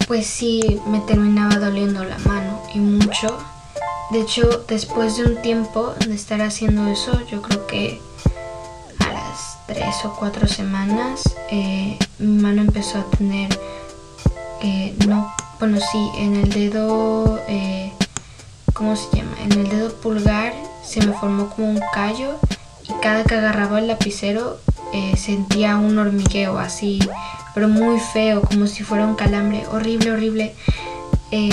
pues 0.08 0.28
sí 0.28 0.80
me 0.86 1.00
terminaba 1.00 1.56
doliendo 1.56 2.04
la 2.04 2.20
mano 2.20 2.62
y 2.75 2.80
mucho. 2.80 3.40
De 4.12 4.22
hecho, 4.22 4.63
después 4.68 5.18
de 5.18 5.24
un 5.24 5.42
tiempo 5.42 5.96
de 6.06 6.13
estar 6.13 6.44
haciendo 6.44 6.86
eso, 6.86 7.20
yo 7.25 7.42
creo 7.42 7.66
que 7.66 8.00
tres 9.67 10.03
o 10.05 10.13
cuatro 10.13 10.48
semanas, 10.48 11.36
eh, 11.50 11.98
mi 12.20 12.41
mano 12.41 12.62
empezó 12.62 13.00
a 13.00 13.03
tener, 13.17 13.58
eh, 14.62 14.96
no, 15.08 15.34
bueno, 15.60 15.79
sí, 15.91 16.10
en 16.17 16.36
el 16.36 16.50
dedo, 16.50 17.39
eh, 17.48 17.93
¿cómo 18.74 18.96
se 18.96 19.15
llama? 19.15 19.36
En 19.41 19.51
el 19.53 19.70
dedo 19.70 19.93
pulgar 19.93 20.53
se 20.84 21.05
me 21.05 21.13
formó 21.13 21.50
como 21.50 21.70
un 21.70 21.82
callo 21.93 22.36
y 22.84 22.93
cada 23.01 23.24
que 23.24 23.36
agarraba 23.36 23.79
el 23.79 23.88
lapicero 23.88 24.60
eh, 24.93 25.15
sentía 25.17 25.77
un 25.77 25.98
hormigueo 25.98 26.60
así, 26.60 27.00
pero 27.53 27.67
muy 27.67 28.00
feo, 28.00 28.41
como 28.41 28.67
si 28.67 28.84
fuera 28.84 29.05
un 29.05 29.15
calambre, 29.15 29.65
horrible, 29.67 30.12
horrible. 30.12 30.55
Y, 31.32 31.50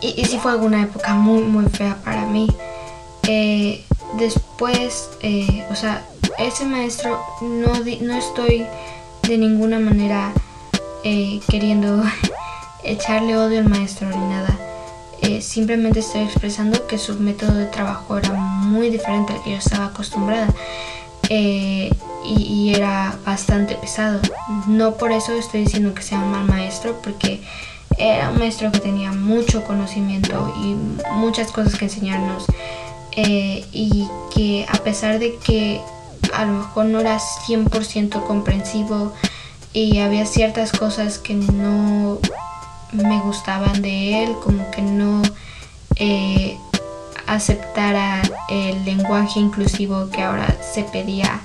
y 0.00 0.24
sí 0.24 0.38
fue 0.38 0.52
alguna 0.52 0.82
época 0.82 1.14
muy, 1.14 1.42
muy 1.42 1.66
fea 1.66 1.98
para 2.04 2.24
mí. 2.26 2.48
Después, 4.16 5.10
o 5.70 5.74
sea, 5.74 6.06
ese 6.38 6.64
maestro 6.64 7.20
no, 7.40 7.72
no 7.74 8.14
estoy 8.16 8.66
de 9.22 9.38
ninguna 9.38 9.78
manera 9.78 10.32
queriendo 11.48 12.02
echarle 12.84 13.36
odio 13.36 13.60
al 13.60 13.68
maestro 13.68 14.08
ni 14.08 14.26
nada. 14.28 14.58
simplemente 15.40 16.00
estoy 16.00 16.22
expresando 16.22 16.86
que 16.86 16.98
su 16.98 17.14
método 17.14 17.54
de 17.54 17.66
trabajo 17.66 18.18
era 18.18 18.32
muy 18.32 18.90
diferente 18.90 19.32
al 19.32 19.42
que 19.42 19.52
yo 19.52 19.56
estaba 19.56 19.86
acostumbrada. 19.86 20.48
Eh, 21.28 21.90
y, 22.24 22.74
era 22.74 23.16
bastante 23.24 23.74
pesado. 23.76 24.20
No 24.66 24.94
por 24.94 25.12
eso 25.12 25.32
estoy 25.32 25.60
diciendo 25.60 25.94
que 25.94 26.02
sea 26.02 26.18
un 26.18 26.30
mal 26.30 26.44
maestro, 26.44 27.00
porque 27.02 27.40
era 27.98 28.30
un 28.30 28.38
maestro 28.38 28.70
que 28.72 28.80
tenía 28.80 29.12
mucho 29.12 29.64
conocimiento 29.64 30.52
y 30.62 30.74
muchas 31.14 31.52
cosas 31.52 31.76
que 31.76 31.86
enseñarnos. 31.86 32.46
Eh, 33.12 33.64
y 33.72 34.08
que 34.34 34.66
a 34.68 34.76
pesar 34.78 35.18
de 35.18 35.36
que 35.36 35.80
a 36.34 36.44
lo 36.44 36.52
mejor 36.52 36.86
no 36.86 37.00
era 37.00 37.18
100% 37.18 38.24
comprensivo 38.24 39.12
y 39.72 39.98
había 39.98 40.24
ciertas 40.26 40.72
cosas 40.72 41.18
que 41.18 41.34
no 41.34 42.18
me 42.92 43.20
gustaban 43.20 43.82
de 43.82 44.24
él, 44.24 44.34
como 44.42 44.70
que 44.70 44.82
no 44.82 45.22
eh, 45.96 46.56
aceptara 47.26 48.22
el 48.48 48.84
lenguaje 48.84 49.40
inclusivo 49.40 50.08
que 50.10 50.22
ahora 50.22 50.56
se 50.62 50.82
pedía, 50.84 51.40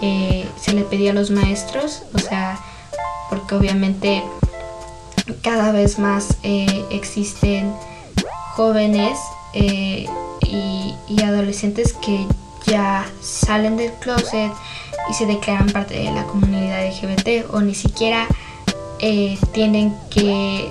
eh, 0.00 0.48
se 0.60 0.72
le 0.72 0.82
pedía 0.82 1.12
a 1.12 1.14
los 1.14 1.30
maestros, 1.30 2.02
o 2.14 2.18
sea, 2.18 2.58
porque 3.28 3.54
obviamente 3.54 4.22
cada 5.42 5.72
vez 5.72 5.98
más 5.98 6.38
eh, 6.42 6.84
existen 6.90 7.72
jóvenes 8.54 9.18
y, 9.52 10.08
adolescentes 11.22 11.92
que 11.92 12.26
ya 12.70 13.06
salen 13.20 13.76
del 13.76 13.92
closet 13.94 14.52
y 15.10 15.14
se 15.14 15.26
declaran 15.26 15.68
parte 15.70 15.94
de 15.94 16.12
la 16.12 16.24
comunidad 16.24 16.86
LGBT 16.86 17.52
o 17.52 17.60
ni 17.60 17.74
siquiera 17.74 18.26
tienen 19.52 19.94
que 20.10 20.70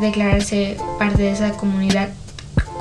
declararse 0.00 0.76
parte 0.98 1.22
de 1.22 1.30
esa 1.32 1.52
comunidad 1.52 2.10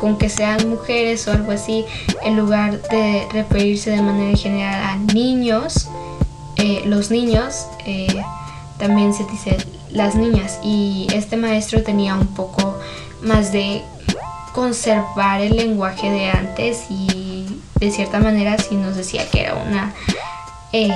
con 0.01 0.17
que 0.17 0.29
sean 0.29 0.67
mujeres 0.67 1.27
o 1.27 1.31
algo 1.31 1.51
así, 1.51 1.85
en 2.23 2.35
lugar 2.35 2.81
de 2.89 3.27
referirse 3.31 3.91
de 3.91 4.01
manera 4.01 4.35
general 4.35 4.83
a 4.83 4.95
niños, 5.13 5.87
eh, 6.57 6.81
los 6.85 7.11
niños, 7.11 7.67
eh, 7.85 8.23
también 8.79 9.13
se 9.13 9.23
dice 9.25 9.57
las 9.91 10.15
niñas. 10.15 10.59
Y 10.63 11.05
este 11.13 11.37
maestro 11.37 11.83
tenía 11.83 12.15
un 12.15 12.25
poco 12.27 12.79
más 13.21 13.51
de 13.51 13.83
conservar 14.53 15.39
el 15.41 15.55
lenguaje 15.55 16.09
de 16.09 16.31
antes 16.31 16.85
y 16.89 17.20
de 17.81 17.89
cierta 17.89 18.19
manera 18.19 18.57
sí 18.59 18.75
nos 18.75 18.95
decía 18.95 19.27
que 19.29 19.41
era 19.41 19.55
una, 19.55 19.91
eh, 20.71 20.93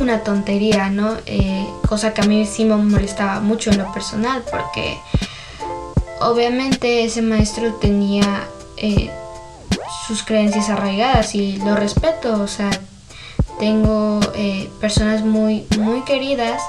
una 0.00 0.20
tontería, 0.20 0.88
¿no? 0.88 1.16
Eh, 1.26 1.66
cosa 1.86 2.14
que 2.14 2.22
a 2.22 2.24
mí 2.24 2.46
sí 2.46 2.64
me 2.64 2.76
molestaba 2.76 3.40
mucho 3.40 3.70
en 3.70 3.78
lo 3.78 3.92
personal 3.92 4.42
porque 4.50 4.98
obviamente 6.20 7.04
ese 7.04 7.20
maestro 7.20 7.74
tenía 7.74 8.48
eh, 8.78 9.10
sus 10.06 10.22
creencias 10.22 10.70
arraigadas 10.70 11.34
y 11.34 11.58
lo 11.58 11.76
respeto, 11.76 12.42
o 12.42 12.48
sea, 12.48 12.70
tengo 13.58 14.20
personas 14.80 15.24
muy, 15.24 15.66
muy 15.78 16.02
queridas 16.02 16.60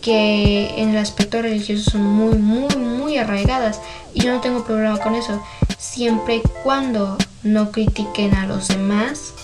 que 0.00 0.74
en 0.78 0.90
el 0.90 0.98
aspecto 0.98 1.40
religioso 1.40 1.90
son 1.90 2.02
muy, 2.02 2.36
muy, 2.36 2.74
muy 2.76 3.18
arraigadas 3.18 3.80
y 4.12 4.22
yo 4.22 4.32
no 4.32 4.40
tengo 4.40 4.64
problema 4.64 4.98
con 4.98 5.14
eso, 5.14 5.40
siempre 5.78 6.36
y 6.36 6.42
cuando 6.64 7.16
no 7.42 7.72
critiquen 7.72 8.34
a 8.34 8.46
los 8.46 8.68
demás 8.68 9.34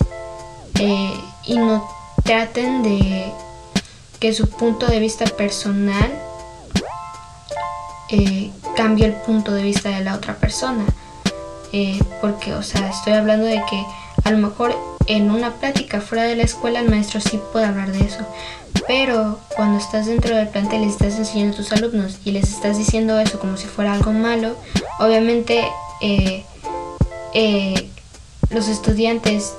eh, 0.79 1.15
y 1.45 1.57
no 1.57 1.89
traten 2.25 2.83
de 2.83 3.33
que 4.21 4.33
su 4.33 4.49
punto 4.49 4.87
de 4.87 5.01
vista 5.01 5.25
personal 5.27 6.13
eh, 8.11 8.51
cambie 8.77 9.07
el 9.07 9.15
punto 9.15 9.53
de 9.53 9.63
vista 9.63 9.91
de 9.91 10.05
la 10.05 10.15
otra 10.15 10.37
persona. 10.37 10.85
Eh, 11.73 12.01
porque, 12.21 12.55
o 12.55 12.63
sea, 12.63 12.89
estoy 12.89 13.13
hablando 13.13 13.47
de 13.47 13.63
que 13.69 13.85
a 14.25 14.31
lo 14.31 14.39
mejor 14.39 14.75
en 15.07 15.31
una 15.31 15.53
plática 15.55 16.01
fuera 16.01 16.25
de 16.25 16.37
la 16.37 16.43
escuela 16.43 16.81
el 16.81 16.89
maestro 16.89 17.21
sí 17.21 17.41
puede 17.53 17.67
hablar 17.67 17.93
de 17.93 18.01
eso. 18.01 18.21
Pero 18.87 19.39
cuando 19.55 19.79
estás 19.79 20.07
dentro 20.07 20.35
del 20.35 20.49
plantel 20.49 20.83
y 20.85 20.89
estás 20.89 21.17
enseñando 21.17 21.55
a 21.55 21.57
tus 21.57 21.73
alumnos 21.73 22.19
y 22.25 22.31
les 22.31 22.51
estás 22.51 22.79
diciendo 22.79 23.19
eso 23.19 23.39
como 23.39 23.57
si 23.57 23.67
fuera 23.67 23.93
algo 23.93 24.13
malo, 24.13 24.57
obviamente 24.99 25.63
eh, 26.01 26.45
eh, 27.35 27.89
los 28.51 28.69
estudiantes, 28.69 29.55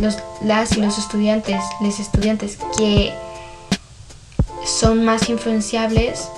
los, 0.00 0.18
las 0.42 0.76
y 0.76 0.80
los 0.80 0.98
estudiantes, 0.98 1.62
los 1.80 1.98
estudiantes 1.98 2.58
que 2.76 3.12
son 4.64 5.04
más 5.04 5.28
influenciables 5.28 6.28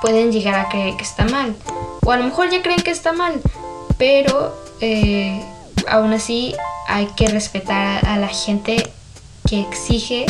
pueden 0.00 0.32
llegar 0.32 0.54
a 0.54 0.68
creer 0.68 0.96
que 0.96 1.02
está 1.02 1.24
mal. 1.24 1.54
O 2.04 2.12
a 2.12 2.16
lo 2.16 2.24
mejor 2.24 2.50
ya 2.50 2.62
creen 2.62 2.82
que 2.82 2.90
está 2.90 3.12
mal, 3.12 3.40
pero 3.98 4.54
eh, 4.80 5.44
aún 5.88 6.12
así 6.12 6.54
hay 6.88 7.06
que 7.16 7.28
respetar 7.28 8.06
a 8.06 8.16
la 8.16 8.28
gente 8.28 8.90
que 9.48 9.60
exige 9.60 10.26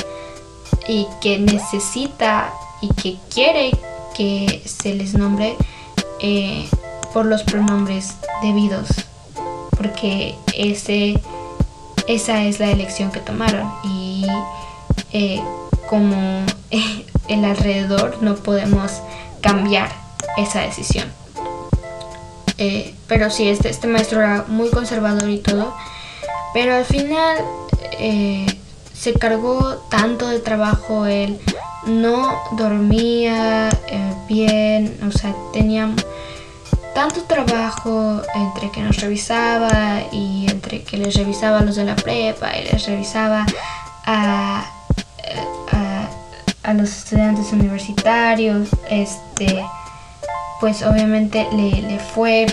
y 0.88 1.06
que 1.20 1.38
necesita 1.38 2.52
y 2.80 2.88
que 2.94 3.16
quiere 3.32 3.70
que 4.14 4.62
se 4.66 4.94
les 4.94 5.14
nombre 5.14 5.56
eh, 6.20 6.68
por 7.12 7.26
los 7.26 7.42
pronombres 7.44 8.16
debidos, 8.42 8.88
porque 9.80 10.34
ese, 10.54 11.18
esa 12.06 12.44
es 12.44 12.60
la 12.60 12.70
elección 12.70 13.10
que 13.10 13.20
tomaron 13.20 13.72
y 13.82 14.26
eh, 15.14 15.40
como 15.88 16.44
el 17.28 17.44
alrededor 17.46 18.18
no 18.20 18.34
podemos 18.34 19.00
cambiar 19.40 19.90
esa 20.36 20.60
decisión. 20.60 21.10
Eh, 22.58 22.94
pero 23.06 23.30
sí, 23.30 23.48
este, 23.48 23.70
este 23.70 23.86
maestro 23.86 24.20
era 24.20 24.44
muy 24.48 24.68
conservador 24.68 25.30
y 25.30 25.38
todo. 25.38 25.74
Pero 26.52 26.74
al 26.74 26.84
final 26.84 27.38
eh, 27.92 28.44
se 28.92 29.14
cargó 29.14 29.76
tanto 29.88 30.28
de 30.28 30.40
trabajo 30.40 31.06
él. 31.06 31.40
No 31.86 32.38
dormía 32.52 33.70
eh, 33.88 34.14
bien, 34.28 35.00
o 35.08 35.10
sea, 35.10 35.34
tenía 35.54 35.88
tanto 36.94 37.22
trabajo 37.22 38.22
entre 38.34 38.70
que 38.70 38.82
nos 38.82 38.98
revisaba 38.98 40.02
y 40.12 40.46
entre 40.50 40.82
que 40.82 40.96
les 40.96 41.14
revisaba 41.14 41.58
a 41.58 41.62
los 41.62 41.76
de 41.76 41.84
la 41.84 41.96
prepa 41.96 42.56
y 42.56 42.64
les 42.64 42.86
revisaba 42.86 43.46
a, 44.06 44.64
a, 46.62 46.74
los 46.74 46.90
estudiantes 46.90 47.52
universitarios. 47.52 48.68
Este 48.88 49.64
pues 50.60 50.82
obviamente 50.82 51.48
le, 51.52 51.98
fue 51.98 52.46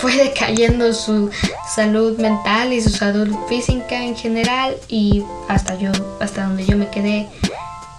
fue 0.00 0.16
decayendo 0.16 0.92
su 0.92 1.30
salud 1.74 2.18
mental 2.18 2.72
y 2.72 2.80
su 2.80 2.90
salud 2.90 3.34
física 3.48 4.02
en 4.02 4.16
general 4.16 4.74
y 4.88 5.22
hasta 5.48 5.76
yo 5.76 5.92
hasta 6.18 6.44
donde 6.44 6.64
yo 6.64 6.76
me 6.76 6.88
quedé 6.88 7.28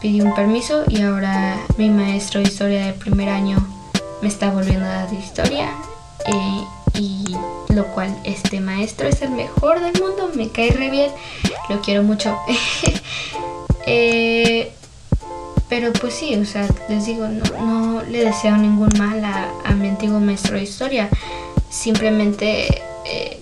pedí 0.01 0.21
un 0.21 0.35
permiso 0.35 0.83
y 0.89 1.01
ahora 1.01 1.55
mi 1.77 1.89
maestro 1.89 2.41
de 2.41 2.47
historia 2.47 2.85
del 2.85 2.95
primer 2.95 3.29
año 3.29 3.65
me 4.21 4.27
está 4.27 4.51
volviendo 4.51 4.85
a 4.85 4.89
dar 4.89 5.13
historia 5.13 5.69
eh, 6.25 6.63
y 6.95 7.35
lo 7.69 7.85
cual 7.87 8.15
este 8.23 8.59
maestro 8.59 9.07
es 9.07 9.21
el 9.21 9.31
mejor 9.31 9.79
del 9.79 10.01
mundo 10.01 10.31
me 10.35 10.49
cae 10.49 10.71
re 10.71 10.89
bien 10.89 11.11
lo 11.69 11.81
quiero 11.81 12.03
mucho 12.03 12.37
eh, 13.85 14.71
pero 15.69 15.91
pues 15.91 16.13
sí, 16.13 16.33
o 16.35 16.45
sea, 16.45 16.65
les 16.87 17.05
digo, 17.05 17.27
no, 17.27 18.01
le 18.03 18.23
deseo 18.23 18.55
ningún 18.55 18.89
mal 18.97 19.23
a, 19.25 19.71
mi 19.73 19.89
antiguo 19.89 20.19
maestro 20.19 20.55
de 20.55 20.63
historia. 20.63 21.09
Simplemente 21.69 22.81
eh, 23.05 23.39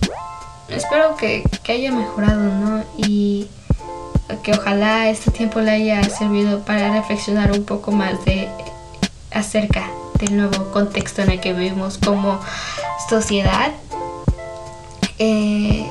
espero 0.69 1.15
que, 1.17 1.43
haya 1.69 1.91
mejorado, 1.91 2.41
¿no? 2.41 2.83
Y 2.97 3.47
que 4.41 4.53
ojalá 4.53 5.09
este 5.09 5.29
tiempo 5.29 5.61
le 5.61 5.71
haya 5.71 6.03
servido 6.03 6.61
para 6.61 6.91
reflexionar 6.93 7.51
un 7.51 7.63
poco 7.63 7.91
más 7.91 8.25
de 8.25 8.49
acerca 9.31 9.87
del 10.19 10.37
nuevo 10.37 10.71
contexto 10.71 11.21
en 11.21 11.31
el 11.31 11.41
que 11.41 11.53
vivimos 11.53 11.97
como 11.97 12.39
sociedad. 13.09 13.71
Eh, 15.19 15.89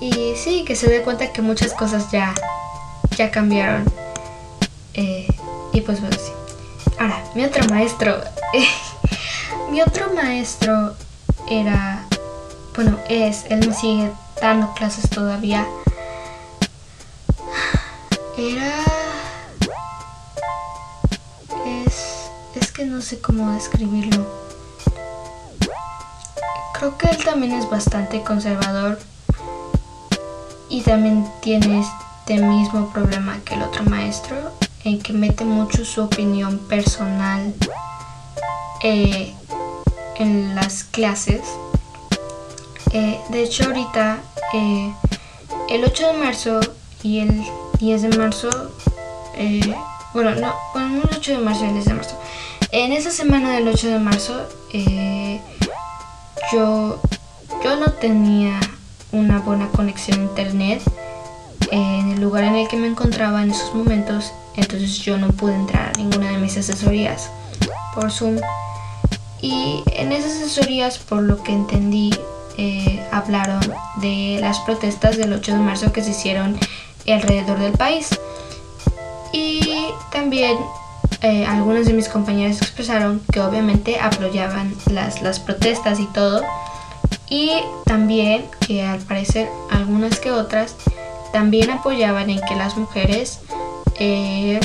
y 0.00 0.34
sí, 0.36 0.64
que 0.64 0.76
se 0.76 0.88
dé 0.88 1.02
cuenta 1.02 1.32
que 1.32 1.42
muchas 1.42 1.72
cosas 1.72 2.10
ya, 2.10 2.34
ya 3.16 3.30
cambiaron. 3.30 3.84
Eh, 4.94 5.26
y 5.72 5.80
pues 5.80 6.00
bueno, 6.00 6.16
sí. 6.16 6.32
Ahora, 6.98 7.22
mi 7.34 7.44
otro 7.44 7.64
maestro. 7.68 8.20
mi 9.70 9.82
otro 9.82 10.12
maestro 10.14 10.94
era. 11.48 12.04
Bueno, 12.74 12.98
es. 13.08 13.44
Él 13.48 13.66
me 13.66 13.74
sigue 13.74 14.10
dando 14.40 14.72
clases 14.74 15.08
todavía. 15.10 15.66
Era. 18.36 18.73
No 22.86 23.00
sé 23.00 23.20
cómo 23.20 23.52
describirlo. 23.52 24.26
Creo 26.78 26.98
que 26.98 27.08
él 27.08 27.24
también 27.24 27.52
es 27.52 27.68
bastante 27.68 28.22
conservador. 28.22 28.98
Y 30.68 30.82
también 30.82 31.26
tiene 31.40 31.80
este 31.80 32.42
mismo 32.42 32.90
problema 32.90 33.38
que 33.44 33.54
el 33.54 33.62
otro 33.62 33.84
maestro 33.84 34.36
en 34.84 35.00
que 35.00 35.12
mete 35.12 35.44
mucho 35.44 35.84
su 35.84 36.02
opinión 36.02 36.58
personal 36.58 37.54
eh, 38.82 39.32
en 40.16 40.54
las 40.54 40.84
clases. 40.84 41.42
Eh, 42.92 43.20
de 43.30 43.42
hecho, 43.42 43.64
ahorita, 43.64 44.18
eh, 44.52 44.94
el 45.68 45.84
8 45.84 46.06
de 46.08 46.12
marzo 46.18 46.60
y 47.02 47.20
el 47.20 47.44
10 47.78 48.02
de 48.02 48.18
marzo, 48.18 48.50
bueno, 50.12 50.34
no, 50.36 50.54
bueno, 50.72 51.02
el 51.02 51.16
8 51.16 51.32
de 51.32 51.38
marzo 51.38 51.64
y 51.64 51.68
el 51.68 51.74
10 51.74 51.84
de 51.86 51.94
marzo. 51.94 52.18
En 52.76 52.90
esa 52.90 53.12
semana 53.12 53.52
del 53.52 53.68
8 53.68 53.86
de 53.86 53.98
marzo, 54.00 54.48
yo, 56.52 57.00
yo 57.62 57.76
no 57.76 57.92
tenía 57.92 58.58
una 59.12 59.38
buena 59.38 59.68
conexión 59.68 60.18
a 60.18 60.22
internet 60.24 60.82
en 61.70 62.10
el 62.10 62.20
lugar 62.20 62.42
en 62.42 62.56
el 62.56 62.66
que 62.66 62.76
me 62.76 62.88
encontraba 62.88 63.44
en 63.44 63.52
esos 63.52 63.72
momentos 63.76 64.32
entonces 64.56 64.98
yo 64.98 65.18
no 65.18 65.28
pude 65.28 65.54
entrar 65.54 65.90
a 65.90 65.98
ninguna 65.98 66.32
de 66.32 66.38
mis 66.38 66.56
asesorías 66.56 67.30
por 67.94 68.10
Zoom. 68.10 68.40
Y 69.40 69.84
en 69.92 70.10
esas 70.10 70.32
asesorías, 70.32 70.98
por 70.98 71.22
lo 71.22 71.44
que 71.44 71.52
entendí, 71.52 72.10
eh, 72.58 73.06
hablaron 73.12 73.60
de 74.00 74.38
las 74.40 74.58
protestas 74.60 75.16
del 75.16 75.32
8 75.32 75.52
de 75.52 75.58
marzo 75.58 75.92
que 75.92 76.02
se 76.02 76.10
hicieron 76.10 76.58
alrededor 77.06 77.60
del 77.60 77.72
país. 77.72 78.08
Y 79.32 79.86
también 80.10 80.56
eh, 81.24 81.46
algunas 81.46 81.86
de 81.86 81.94
mis 81.94 82.08
compañeras 82.08 82.62
expresaron 82.62 83.20
que 83.32 83.40
obviamente 83.40 83.98
apoyaban 83.98 84.74
las, 84.92 85.22
las 85.22 85.40
protestas 85.40 85.98
y 85.98 86.06
todo. 86.06 86.42
Y 87.28 87.50
también 87.84 88.46
que 88.66 88.84
al 88.84 89.00
parecer 89.00 89.48
algunas 89.70 90.20
que 90.20 90.30
otras 90.30 90.76
también 91.32 91.70
apoyaban 91.70 92.30
en 92.30 92.40
que 92.42 92.54
las 92.54 92.76
mujeres 92.76 93.40
eh, 93.98 94.60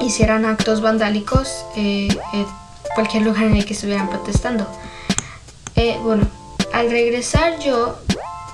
hicieran 0.00 0.44
actos 0.44 0.80
vandálicos 0.80 1.64
eh, 1.74 2.08
en 2.32 2.46
cualquier 2.94 3.22
lugar 3.22 3.44
en 3.44 3.56
el 3.56 3.64
que 3.64 3.72
estuvieran 3.74 4.08
protestando. 4.08 4.66
Eh, 5.74 5.98
bueno, 6.02 6.26
al 6.72 6.90
regresar 6.90 7.58
yo 7.58 7.98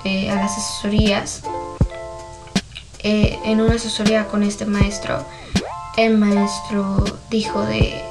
a 0.05 0.35
las 0.37 0.57
asesorías, 0.57 1.43
en 3.03 3.61
una 3.61 3.75
asesoría 3.75 4.27
con 4.27 4.43
este 4.43 4.65
maestro, 4.65 5.23
el 5.99 6.17
maestro 6.17 7.05
dijo 7.29 7.61
de 7.63 8.05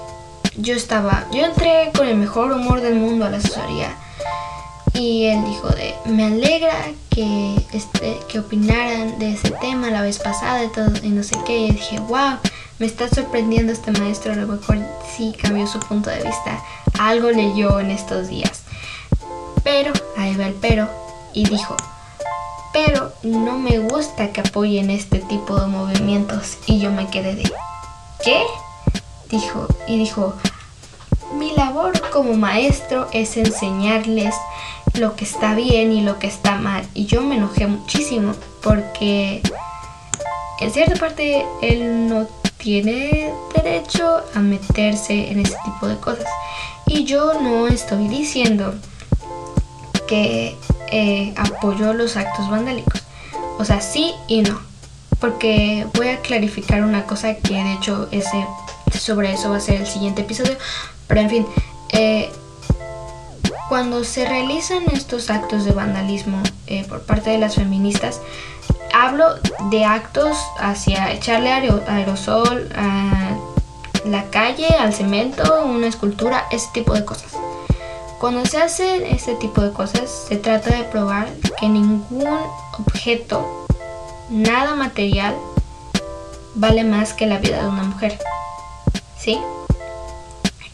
yo 0.58 0.76
estaba, 0.76 1.26
yo 1.32 1.46
entré 1.46 1.90
con 1.96 2.06
el 2.06 2.18
mejor 2.18 2.52
humor 2.52 2.82
del 2.82 2.96
mundo 2.96 3.26
a 3.26 3.30
la 3.30 3.38
asesoría 3.38 3.96
Y 4.94 5.28
él 5.28 5.46
dijo 5.46 5.70
de, 5.70 5.96
me 6.06 6.26
alegra 6.26 6.76
que, 7.10 7.56
este, 7.72 8.20
que 8.28 8.40
opinaran 8.40 9.18
de 9.20 9.32
ese 9.32 9.52
tema 9.52 9.90
la 9.90 10.02
vez 10.02 10.20
pasada 10.20 10.66
y 10.66 10.68
todo, 10.68 10.92
y 11.02 11.10
no 11.10 11.24
sé 11.24 11.38
qué. 11.46 11.60
Y 11.60 11.72
dije, 11.72 12.00
wow, 12.00 12.40
me 12.80 12.88
está 12.88 13.08
sorprendiendo 13.08 13.72
este 13.72 13.92
maestro, 13.92 14.34
a 14.34 14.36
lo 14.36 14.48
mejor 14.48 14.80
sí 15.16 15.34
cambió 15.42 15.66
su 15.66 15.80
punto 15.80 16.10
de 16.10 16.24
vista. 16.24 16.62
Algo 17.00 17.32
leyó 17.32 17.80
en 17.80 17.92
estos 17.92 18.28
días. 18.28 18.64
Pero, 19.64 19.94
ahí 20.18 20.36
va 20.36 20.48
el 20.48 20.56
pero, 20.56 20.90
y 21.34 21.46
dijo, 21.46 21.78
pero 22.74 23.14
no 23.24 23.58
me 23.58 23.80
gusta 23.80 24.32
que 24.32 24.42
apoyen 24.42 24.90
este 24.90 25.20
tipo 25.20 25.60
de 25.60 25.68
movimientos. 25.68 26.58
Y 26.66 26.80
yo 26.80 26.92
me 26.92 27.08
quedé 27.08 27.36
de, 27.36 27.52
¿qué? 28.24 28.44
Dijo, 29.30 29.68
y 29.88 29.98
dijo, 29.98 30.34
mi 31.34 31.52
labor 31.52 31.94
como 32.12 32.34
maestro 32.34 33.08
es 33.12 33.38
enseñarles 33.38 34.34
lo 34.94 35.16
que 35.16 35.26
está 35.26 35.54
bien 35.54 35.92
y 35.92 36.02
lo 36.02 36.20
que 36.20 36.28
está 36.28 36.56
mal. 36.56 36.88
Y 36.94 37.06
yo 37.06 37.22
me 37.22 37.36
enojé 37.36 37.68
muchísimo 37.68 38.34
porque 38.62 39.42
en 40.60 40.72
cierta 40.72 40.96
parte 41.00 41.46
él 41.62 42.08
no 42.08 42.28
tiene 42.58 43.32
derecho 43.54 44.24
a 44.34 44.40
meterse 44.40 45.32
en 45.32 45.40
ese 45.40 45.56
tipo 45.64 45.88
de 45.88 45.98
cosas. 45.98 46.26
Y 46.86 47.04
yo 47.04 47.40
no 47.40 47.68
estoy 47.68 48.08
diciendo 48.08 48.74
que 50.08 50.56
eh, 50.92 51.34
apoyo 51.38 51.94
los 51.94 52.18
actos 52.18 52.50
vandálicos. 52.50 53.04
O 53.60 53.66
sea, 53.66 53.82
sí 53.82 54.14
y 54.28 54.42
no. 54.42 54.67
Porque 55.20 55.88
voy 55.94 56.10
a 56.10 56.22
clarificar 56.22 56.84
una 56.84 57.06
cosa 57.06 57.36
que 57.36 57.56
de 57.56 57.74
hecho 57.74 58.08
ese, 58.12 58.46
sobre 58.98 59.34
eso 59.34 59.50
va 59.50 59.58
a 59.58 59.62
ser 59.62 59.82
el 59.82 59.88
siguiente 59.88 60.22
episodio. 60.22 60.58
Pero 61.08 61.22
en 61.22 61.30
fin, 61.30 61.46
eh, 61.90 62.30
cuando 63.70 64.04
se 64.04 64.28
realizan 64.28 64.84
estos 64.94 65.30
actos 65.30 65.66
de 65.66 65.72
vandalismo 65.72 66.42
eh, 66.68 66.86
por 66.88 67.02
parte 67.02 67.32
de 67.32 67.38
las 67.38 67.56
feministas, 67.56 68.22
hablo 68.94 69.26
de 69.70 69.86
actos 69.86 70.38
hacia 70.60 71.12
echarle 71.12 71.52
aerosol 71.52 72.70
a 72.76 73.36
la 74.06 74.24
calle, 74.30 74.68
al 74.80 74.94
cemento, 74.94 75.66
una 75.66 75.88
escultura, 75.88 76.46
ese 76.52 76.68
tipo 76.74 76.94
de 76.94 77.04
cosas. 77.04 77.34
Cuando 78.20 78.46
se 78.46 78.58
hacen 78.58 79.06
este 79.06 79.36
tipo 79.36 79.62
de 79.62 79.72
cosas, 79.72 80.26
se 80.28 80.38
trata 80.38 80.76
de 80.76 80.84
probar 80.86 81.28
que 81.60 81.70
ningún 81.70 82.28
objeto, 82.80 83.67
nada 84.30 84.76
material, 84.76 85.36
vale 86.56 86.84
más 86.84 87.14
que 87.14 87.26
la 87.26 87.40
vida 87.40 87.62
de 87.62 87.70
una 87.70 87.84
mujer. 87.84 88.20
¿Sí? 89.18 89.40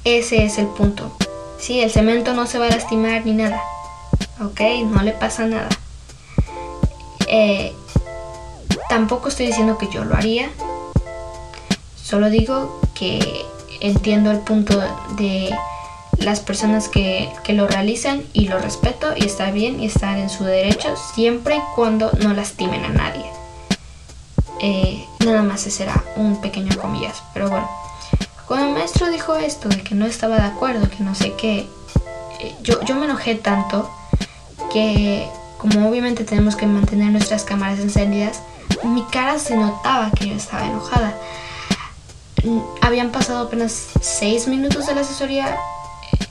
Ese 0.04 0.46
es 0.46 0.58
el 0.58 0.68
punto. 0.68 1.12
Sí, 1.60 1.80
el 1.80 1.92
cemento 1.92 2.34
no 2.34 2.46
se 2.46 2.60
va 2.60 2.66
a 2.66 2.70
lastimar 2.70 3.26
ni 3.26 3.34
nada. 3.34 3.62
Ok, 4.42 4.62
no 4.86 5.02
le 5.02 5.14
pasa 5.14 5.46
nada. 5.46 5.70
Eh, 7.28 7.74
tampoco 8.90 9.30
estoy 9.30 9.48
diciendo 9.48 9.78
que 9.78 9.88
yo 9.90 10.04
lo 10.04 10.16
haría. 10.16 10.50
Solo 11.96 12.30
digo 12.30 12.82
que 12.94 13.46
entiendo 13.80 14.32
el 14.32 14.40
punto 14.40 14.82
de 15.18 15.56
las 16.18 16.40
personas 16.40 16.90
que, 16.90 17.30
lo 17.50 17.68
realizan 17.68 18.24
y 18.34 18.48
lo 18.48 18.60
respeto 18.60 19.14
y 19.16 19.26
está 19.26 19.52
bien 19.52 19.80
y 19.80 19.86
estar 19.86 20.18
en 20.18 20.30
su 20.30 20.44
derecho 20.44 20.96
siempre 21.16 21.58
y 21.58 21.62
cuando 21.76 22.12
no 22.22 22.34
lastimen 22.34 22.84
a 22.86 22.90
nadie. 22.90 23.26
Eh, 24.66 25.06
nada 25.26 25.44
más 25.44 25.60
ese 25.68 25.72
será 25.72 26.02
un 26.16 26.40
pequeño 26.40 26.78
comillas, 26.78 27.22
pero 27.34 27.50
bueno. 27.50 27.70
Cuando 28.48 28.68
el 28.68 28.74
maestro 28.74 29.10
dijo 29.10 29.36
esto, 29.36 29.68
de 29.68 29.84
que 29.84 29.94
no 29.94 30.06
estaba 30.06 30.38
de 30.38 30.44
acuerdo, 30.44 30.90
que 30.90 31.04
no 31.04 31.14
sé 31.16 31.34
qué, 31.34 31.68
eh, 32.40 32.56
yo, 32.64 32.82
yo 32.86 32.96
me 32.96 33.04
enojé 33.04 33.36
tanto 33.36 33.92
que 34.72 35.28
como 35.58 35.90
obviamente 35.90 36.24
tenemos 36.24 36.56
que 36.56 36.66
mantener 36.66 37.12
nuestras 37.12 37.44
cámaras 37.44 37.80
encendidas, 37.80 38.42
mi 38.84 39.04
cara 39.12 39.38
se 39.38 39.58
notaba 39.58 40.12
que 40.12 40.30
yo 40.30 40.36
estaba 40.36 40.66
enojada. 40.66 41.14
Mm, 42.46 42.60
habían 42.80 43.12
pasado 43.12 43.48
apenas 43.48 43.88
6 44.00 44.48
minutos 44.48 44.88
de 44.88 44.96
la 44.96 45.02
asesoría, 45.02 45.58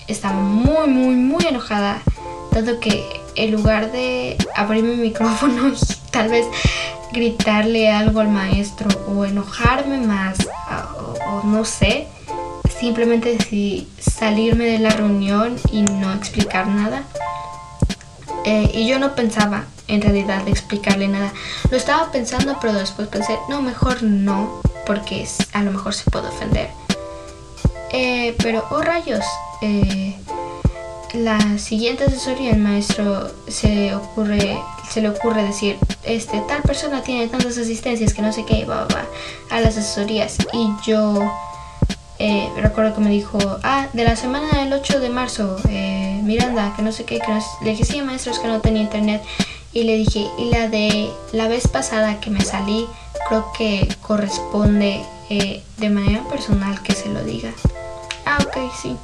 estaba 0.09 0.41
muy, 0.41 0.89
muy, 0.89 1.17
muy 1.17 1.45
enojada, 1.47 2.01
dado 2.51 2.81
que 2.81 3.05
en 3.35 3.53
lugar 3.53 3.93
de 3.93 4.39
abrir 4.55 4.85
mi 4.85 4.97
micrófono 4.97 5.69
y 5.75 6.11
tal 6.11 6.31
vez 6.31 6.47
gritarle 7.13 7.91
algo 7.91 8.21
al 8.21 8.29
maestro 8.29 8.89
o 9.09 9.25
enojarme 9.25 9.99
más 9.99 10.39
o, 11.27 11.43
no 11.45 11.65
sé, 11.65 12.07
simplemente 12.81 13.37
decidí 13.37 13.89
salirme 13.99 14.65
de 14.65 14.79
la 14.79 14.91
reunión 14.91 15.57
y 15.71 15.83
no 15.83 16.13
explicar 16.13 16.67
nada. 16.67 17.05
Eh, 18.45 18.71
y 18.75 18.89
yo 18.89 18.99
no 18.99 19.15
pensaba 19.15 19.67
en 19.89 20.03
realidad 20.03 20.49
explicarle 20.49 21.09
nada. 21.09 21.33
Lo 21.71 21.77
estaba 21.77 22.11
pensando, 22.11 22.57
pero 22.61 22.73
después 22.73 23.09
pensé, 23.09 23.39
no, 23.49 23.63
mejor 23.63 24.03
no, 24.03 24.61
porque 24.87 25.27
a 25.53 25.63
lo 25.63 25.71
mejor 25.71 25.95
se 25.95 26.11
puede 26.11 26.29
ofender. 26.29 26.71
Eh, 27.93 28.35
pero, 28.43 28.65
oh 28.71 28.81
rayos, 28.81 29.25
eh, 29.61 30.17
la 31.15 31.59
siguiente 31.59 32.05
asesoría 32.05 32.53
el 32.53 32.59
maestro 32.59 33.31
se 33.47 33.95
ocurre 33.95 34.59
se 34.93 35.01
le 35.01 35.09
ocurre 35.09 35.43
decir, 35.43 35.79
este, 36.05 36.39
tal 36.43 36.61
persona 36.63 37.03
tiene 37.03 37.27
tantas 37.27 37.57
asistencias 37.57 38.13
que 38.13 38.21
no 38.21 38.31
sé 38.31 38.45
qué, 38.45 38.67
va, 38.67 38.87
a 39.51 39.61
las 39.61 39.79
asesorías. 39.79 40.37
Y 40.53 40.69
yo 40.85 41.33
eh, 42.19 42.51
recuerdo 42.57 42.95
que 42.95 43.01
me 43.01 43.11
dijo, 43.11 43.39
ah, 43.63 43.87
de 43.95 44.05
la 44.05 44.17
semana 44.17 44.51
del 44.59 44.73
8 44.73 45.01
de 45.01 45.09
marzo, 45.09 45.57
eh, 45.71 46.21
Miranda, 46.23 46.75
que 46.77 46.83
no 46.83 46.93
sé 46.93 47.05
qué, 47.05 47.21
que 47.21 47.33
no, 47.33 47.41
le 47.63 47.71
dije, 47.71 47.85
sí, 47.85 48.03
maestros, 48.03 48.39
que 48.39 48.49
no 48.49 48.61
tenía 48.61 48.83
internet. 48.83 49.23
Y 49.73 49.85
le 49.85 49.97
dije, 49.97 50.27
y 50.37 50.51
la 50.51 50.69
de 50.69 51.11
la 51.33 51.49
vez 51.49 51.69
pasada 51.69 52.21
que 52.21 52.29
me 52.29 52.43
salí, 52.43 52.87
creo 53.29 53.51
que 53.57 53.89
corresponde 54.03 55.03
eh, 55.31 55.63
de 55.79 55.89
manera 55.89 56.23
personal 56.25 56.83
que 56.83 56.93
se 56.93 57.09
lo 57.09 57.25
diga. 57.25 57.51
Ah, 58.27 58.39
ok, 58.43 58.71
sí 58.83 58.95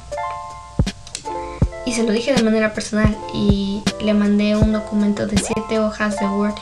y 1.89 1.91
se 1.91 2.03
lo 2.03 2.11
dije 2.11 2.35
de 2.35 2.43
manera 2.43 2.71
personal 2.75 3.17
y 3.33 3.81
le 3.99 4.13
mandé 4.13 4.55
un 4.55 4.71
documento 4.71 5.25
de 5.25 5.39
siete 5.39 5.79
hojas 5.79 6.19
de 6.19 6.27
Word 6.27 6.53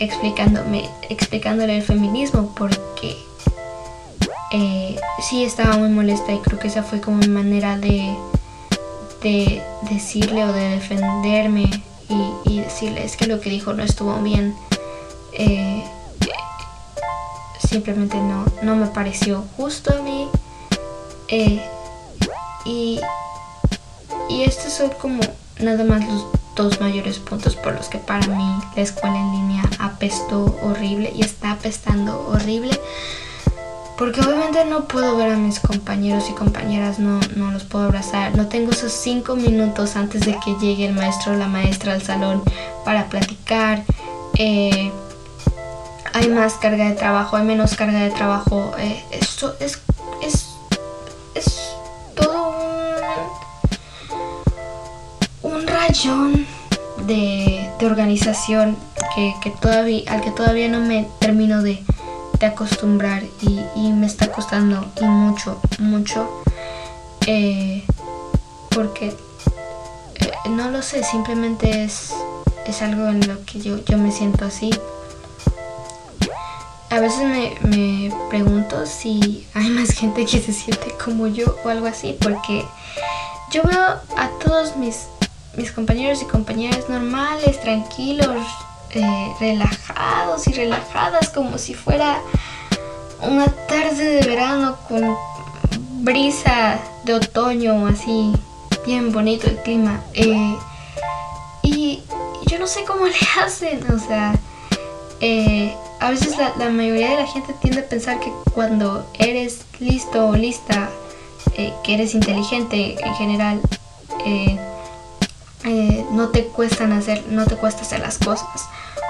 explicándome, 0.00 0.90
explicándole 1.08 1.76
el 1.76 1.82
feminismo 1.84 2.52
porque 2.56 3.16
eh, 4.50 4.96
sí 5.20 5.44
estaba 5.44 5.76
muy 5.76 5.90
molesta 5.90 6.32
y 6.32 6.38
creo 6.38 6.58
que 6.58 6.66
esa 6.66 6.82
fue 6.82 7.00
como 7.00 7.18
mi 7.18 7.28
manera 7.28 7.78
de, 7.78 8.16
de 9.22 9.62
decirle 9.88 10.42
o 10.42 10.52
de 10.52 10.70
defenderme 10.70 11.70
y, 12.44 12.58
decirle 12.58 13.04
es 13.04 13.16
que 13.16 13.28
lo 13.28 13.40
que 13.40 13.50
dijo 13.50 13.74
no 13.74 13.84
estuvo 13.84 14.16
bien. 14.22 14.56
Eh, 15.34 15.84
simplemente 17.68 18.16
no, 18.16 18.44
no 18.62 18.74
me 18.74 18.86
pareció 18.86 19.44
justo 19.56 19.96
a 19.96 20.02
mí. 20.02 20.28
Eh, 21.28 21.64
y 22.64 22.98
y 24.34 24.42
estos 24.42 24.72
son 24.72 24.90
como 25.00 25.20
nada 25.60 25.84
más 25.84 26.04
los 26.06 26.26
dos 26.56 26.80
mayores 26.80 27.18
puntos 27.18 27.54
por 27.54 27.74
los 27.74 27.88
que 27.88 27.98
para 27.98 28.26
mí 28.26 28.60
la 28.74 28.82
escuela 28.82 29.16
en 29.16 29.32
línea 29.32 29.62
apestó 29.78 30.56
horrible 30.62 31.12
y 31.14 31.22
está 31.22 31.52
apestando 31.52 32.28
horrible. 32.28 32.78
Porque 33.96 34.20
obviamente 34.20 34.64
no 34.64 34.88
puedo 34.88 35.16
ver 35.16 35.30
a 35.30 35.36
mis 35.36 35.60
compañeros 35.60 36.28
y 36.28 36.32
compañeras, 36.32 36.98
no, 36.98 37.20
no 37.36 37.52
los 37.52 37.62
puedo 37.62 37.84
abrazar. 37.84 38.36
No 38.36 38.48
tengo 38.48 38.72
esos 38.72 38.90
cinco 38.90 39.36
minutos 39.36 39.94
antes 39.94 40.22
de 40.26 40.36
que 40.44 40.56
llegue 40.60 40.86
el 40.86 40.94
maestro 40.94 41.32
o 41.32 41.36
la 41.36 41.46
maestra 41.46 41.92
al 41.92 42.02
salón 42.02 42.42
para 42.84 43.08
platicar. 43.08 43.84
Eh, 44.36 44.90
hay 46.12 46.28
más 46.28 46.54
carga 46.54 46.88
de 46.88 46.96
trabajo, 46.96 47.36
hay 47.36 47.44
menos 47.44 47.76
carga 47.76 48.00
de 48.00 48.10
trabajo. 48.10 48.72
Eh, 48.78 49.00
es, 49.60 49.80
un 55.84 55.88
rayón 55.88 56.46
de, 57.06 57.70
organización 57.84 58.76
que, 59.14 59.50
todavía, 59.60 60.10
al 60.10 60.22
que 60.22 60.30
todavía 60.30 60.68
no 60.68 60.80
me 60.80 61.06
termino 61.18 61.62
de, 61.62 61.82
acostumbrar 62.40 63.22
y, 63.40 63.92
me 63.92 64.06
está 64.06 64.30
costando 64.30 64.86
y 65.00 65.04
mucho, 65.04 65.60
mucho. 65.78 66.28
Eh, 67.26 67.82
porque 68.70 69.16
eh, 70.16 70.32
no 70.50 70.70
lo 70.70 70.82
sé, 70.82 71.02
simplemente 71.04 71.84
es, 71.84 72.12
es 72.66 72.82
algo 72.82 73.06
en 73.08 73.26
lo 73.26 73.42
que 73.46 73.60
yo, 73.60 73.82
yo 73.84 73.96
me 73.96 74.12
siento 74.12 74.44
así. 74.44 74.70
A 76.90 77.00
veces 77.00 77.22
me, 77.22 77.54
me 77.66 78.14
pregunto 78.28 78.84
si 78.84 79.46
hay 79.54 79.70
más 79.70 79.90
gente 79.90 80.26
que 80.26 80.40
se 80.40 80.52
siente 80.52 80.94
como 81.02 81.26
yo 81.26 81.56
o 81.64 81.68
algo 81.68 81.86
así, 81.86 82.16
porque 82.20 82.64
yo 83.50 83.62
veo 83.62 84.00
a 84.16 84.28
todos 84.44 84.76
mis 84.76 85.06
mis 85.56 85.72
compañeros 85.72 86.22
y 86.22 86.26
compañeras 86.26 86.88
normales, 86.88 87.60
tranquilos, 87.60 88.44
eh, 88.90 89.32
relajados 89.40 90.46
y 90.48 90.52
relajadas, 90.52 91.30
como 91.30 91.58
si 91.58 91.74
fuera 91.74 92.20
una 93.20 93.46
tarde 93.46 94.04
de 94.04 94.26
verano 94.26 94.76
con 94.88 95.16
brisa 96.02 96.78
de 97.04 97.14
otoño, 97.14 97.86
así 97.86 98.32
bien 98.86 99.12
bonito 99.12 99.48
el 99.48 99.56
clima. 99.58 100.02
Eh, 100.14 100.56
y 101.62 102.02
no 102.64 102.68
sé 102.68 102.84
cómo 102.84 103.04
le 103.06 103.42
hacen, 103.42 103.80
o 103.92 103.98
sea, 103.98 104.34
eh, 105.20 105.74
a 106.00 106.10
veces 106.10 106.34
la, 106.38 106.70
mayoría 106.70 107.10
de 107.10 107.16
la 107.16 107.26
gente 107.26 107.54
tiende 107.60 107.80
a 107.80 107.88
pensar 107.88 108.20
que 108.20 108.32
cuando 108.54 109.06
eres 109.18 109.66
listo 109.80 110.28
o 110.28 110.34
lista, 110.34 110.88
que 111.54 111.94
eres 111.94 112.14
inteligente 112.14 112.96
en 113.04 113.14
general, 113.14 113.60
eh, 114.24 114.58
no 115.64 116.28
te 116.28 116.44
cuestan 116.46 116.92
hacer, 116.92 117.24
no 117.28 117.46
te 117.46 117.56
cuesta 117.56 117.82
hacer 117.82 118.00
las 118.00 118.18
cosas 118.18 118.68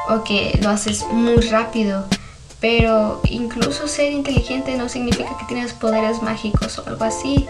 o 0.09 0.23
que 0.25 0.59
lo 0.63 0.71
haces 0.71 1.05
muy 1.11 1.37
rápido. 1.37 2.05
Pero 2.61 3.21
incluso 3.25 3.89
ser 3.89 4.13
inteligente 4.13 4.77
no 4.77 4.89
significa 4.89 5.37
que 5.39 5.45
tienes 5.47 5.73
poderes 5.75 6.23
mágicos 6.23 6.79
o 6.79 6.87
algo 6.87 7.05
así. 7.05 7.47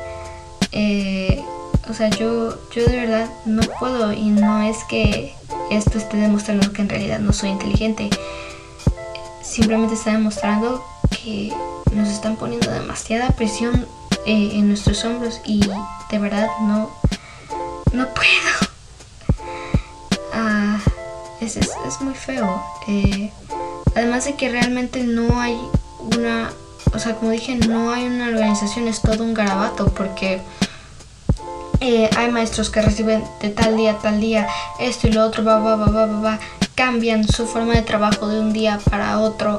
o 1.89 1.95
sea, 1.95 2.09
yo, 2.11 2.59
yo 2.73 2.85
de 2.87 2.97
verdad 2.97 3.31
no 3.45 3.63
puedo 3.79 4.13
y 4.13 4.31
no 4.31 4.63
es 4.63 4.79
que 4.85 5.35
esto 5.71 5.99
esté 5.99 6.17
demostrando 6.17 6.73
que 6.73 6.83
en 6.83 6.89
realidad 6.89 7.21
no 7.21 7.33
soy 7.33 7.51
inteligente 7.51 8.11
simplemente 9.55 9.95
está 9.95 10.11
demostrando 10.11 10.85
que 11.11 11.53
nos 11.93 12.09
están 12.09 12.35
poniendo 12.35 12.73
demasiada 12.73 13.29
presión 13.31 13.87
eh, 14.27 14.51
en 14.55 14.67
nuestros 14.67 15.05
hombros 15.05 15.41
y 15.45 15.61
de 16.11 16.19
verdad 16.19 16.49
no, 16.63 16.91
no 17.93 18.09
puedo. 18.15 18.74
Ah, 21.45 21.89
es, 21.89 22.01
muy 22.01 22.15
feo. 22.15 22.63
Eh, 22.89 23.31
además 23.95 24.25
de 24.25 24.35
que 24.35 24.49
realmente 24.49 25.03
no 25.03 25.41
hay 25.41 25.59
una, 25.99 26.51
o 26.93 26.99
sea, 26.99 27.17
como 27.17 27.31
dije, 27.31 27.57
no 27.57 27.91
hay 27.91 28.07
una 28.07 28.29
organización, 28.29 28.89
es 28.89 29.01
todo 29.01 29.25
un 29.25 29.35
garabato 29.35 29.87
porque... 29.89 30.41
Eh, 31.81 32.09
hay 32.17 32.31
maestros 32.31 32.71
que 32.71 32.81
reciben 32.81 33.23
de 33.43 33.51
tal 33.51 33.77
día, 33.77 33.99
tal 33.99 34.19
día, 34.19 34.49
esto 34.81 35.07
y 35.09 35.13
lo 35.13 35.23
otro, 35.23 35.45
va, 35.45 35.59
va, 35.59 35.77
va, 35.77 35.87
va, 35.87 36.07
va, 36.07 36.41
cambian 36.75 37.29
su 37.29 37.47
forma 37.47 37.75
de 37.75 37.83
trabajo 37.83 38.27
de 38.29 38.41
un 38.41 38.55
día 38.55 38.81
para 38.91 39.19
otro 39.21 39.59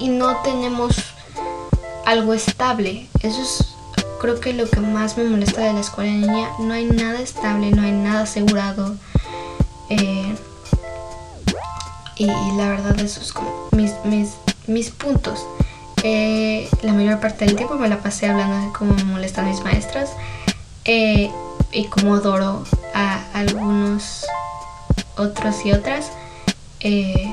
y 0.00 0.08
no 0.08 0.36
tenemos 0.38 0.96
algo 2.06 2.34
estable. 2.34 3.06
Eso 3.22 3.40
es 3.40 3.70
creo 4.20 4.38
que 4.38 4.52
lo 4.52 4.68
que 4.68 4.80
más 4.80 5.16
me 5.16 5.24
molesta 5.24 5.62
de 5.62 5.72
la 5.72 5.80
escuela 5.80 6.10
en 6.10 6.20
línea. 6.22 6.50
No 6.58 6.74
hay 6.74 6.84
nada 6.84 7.20
estable, 7.20 7.70
no 7.70 7.82
hay 7.82 7.92
nada 7.92 8.22
asegurado. 8.22 8.96
Eh, 9.88 10.34
y, 12.20 12.26
la 12.26 12.68
verdad 12.68 13.00
es 13.00 13.32
como 13.32 13.50
mis, 13.72 13.92
mis, 14.04 14.34
mis 14.66 14.90
puntos. 14.90 15.46
Eh, 16.02 16.68
la 16.82 16.92
mayor 16.92 17.18
parte 17.18 17.46
del 17.46 17.56
tiempo 17.56 17.76
me 17.76 17.88
la 17.88 17.98
pasé 18.00 18.26
hablando 18.26 18.66
de 18.66 18.72
cómo 18.72 18.92
molestan 19.06 19.48
mis 19.48 19.62
maestras 19.62 20.12
eh, 20.84 21.30
y 21.72 21.84
cómo 21.86 22.16
adoro 22.16 22.64
a 22.92 23.22
algunos 23.32 24.26
otros 25.16 25.64
y 25.64 25.72
otras. 25.72 26.12
Eh, 26.80 27.32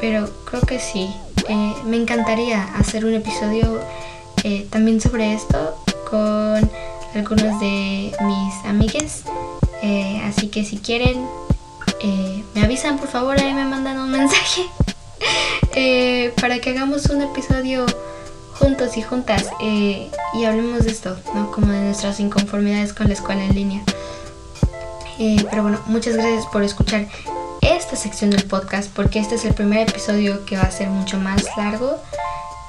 pero 0.00 0.28
creo 0.44 0.62
que 0.62 0.80
sí. 0.80 1.14
Me 1.84 1.96
encantaría 1.96 2.62
hacer 2.76 3.04
un 3.04 3.14
episodio 3.14 3.80
también 4.70 5.00
sobre 5.00 5.34
esto 5.34 5.76
con 6.08 6.70
algunos 7.14 7.60
de 7.60 8.12
mis 8.22 8.64
amigues. 8.64 9.24
así 10.24 10.48
que 10.48 10.64
si 10.64 10.78
quieren, 10.78 11.26
me 12.54 12.62
avisan 12.62 12.98
por 12.98 13.08
favor, 13.08 13.38
ahí 13.38 13.52
me 13.54 13.64
mandan 13.64 13.98
un 13.98 14.10
mensaje 14.10 14.66
para 16.40 16.58
que 16.58 16.70
hagamos 16.70 17.06
un 17.06 17.22
episodio 17.22 17.86
juntos 18.58 18.96
y 18.96 19.02
juntas 19.02 19.50
y 19.60 20.10
hablemos 20.44 20.84
de 20.84 20.90
esto, 20.90 21.16
¿no? 21.34 21.50
Como 21.50 21.72
de 21.72 21.80
nuestras 21.80 22.20
inconformidades 22.20 22.92
con 22.92 23.08
la 23.08 23.14
escuela 23.14 23.44
en 23.44 23.54
línea. 23.54 23.82
pero 25.50 25.62
bueno, 25.62 25.80
muchas 25.86 26.14
gracias 26.14 26.46
por 26.46 26.62
escuchar 26.62 27.06
esta 27.62 27.96
sección 27.96 28.30
del 28.30 28.44
podcast 28.44 28.90
porque 28.94 29.18
este 29.18 29.34
es 29.34 29.44
el 29.44 29.54
primer 29.54 29.88
episodio 29.88 30.44
que 30.44 30.56
va 30.56 30.62
a 30.62 30.70
ser 30.70 30.88
mucho 30.88 31.18
más 31.18 31.44
largo 31.56 31.98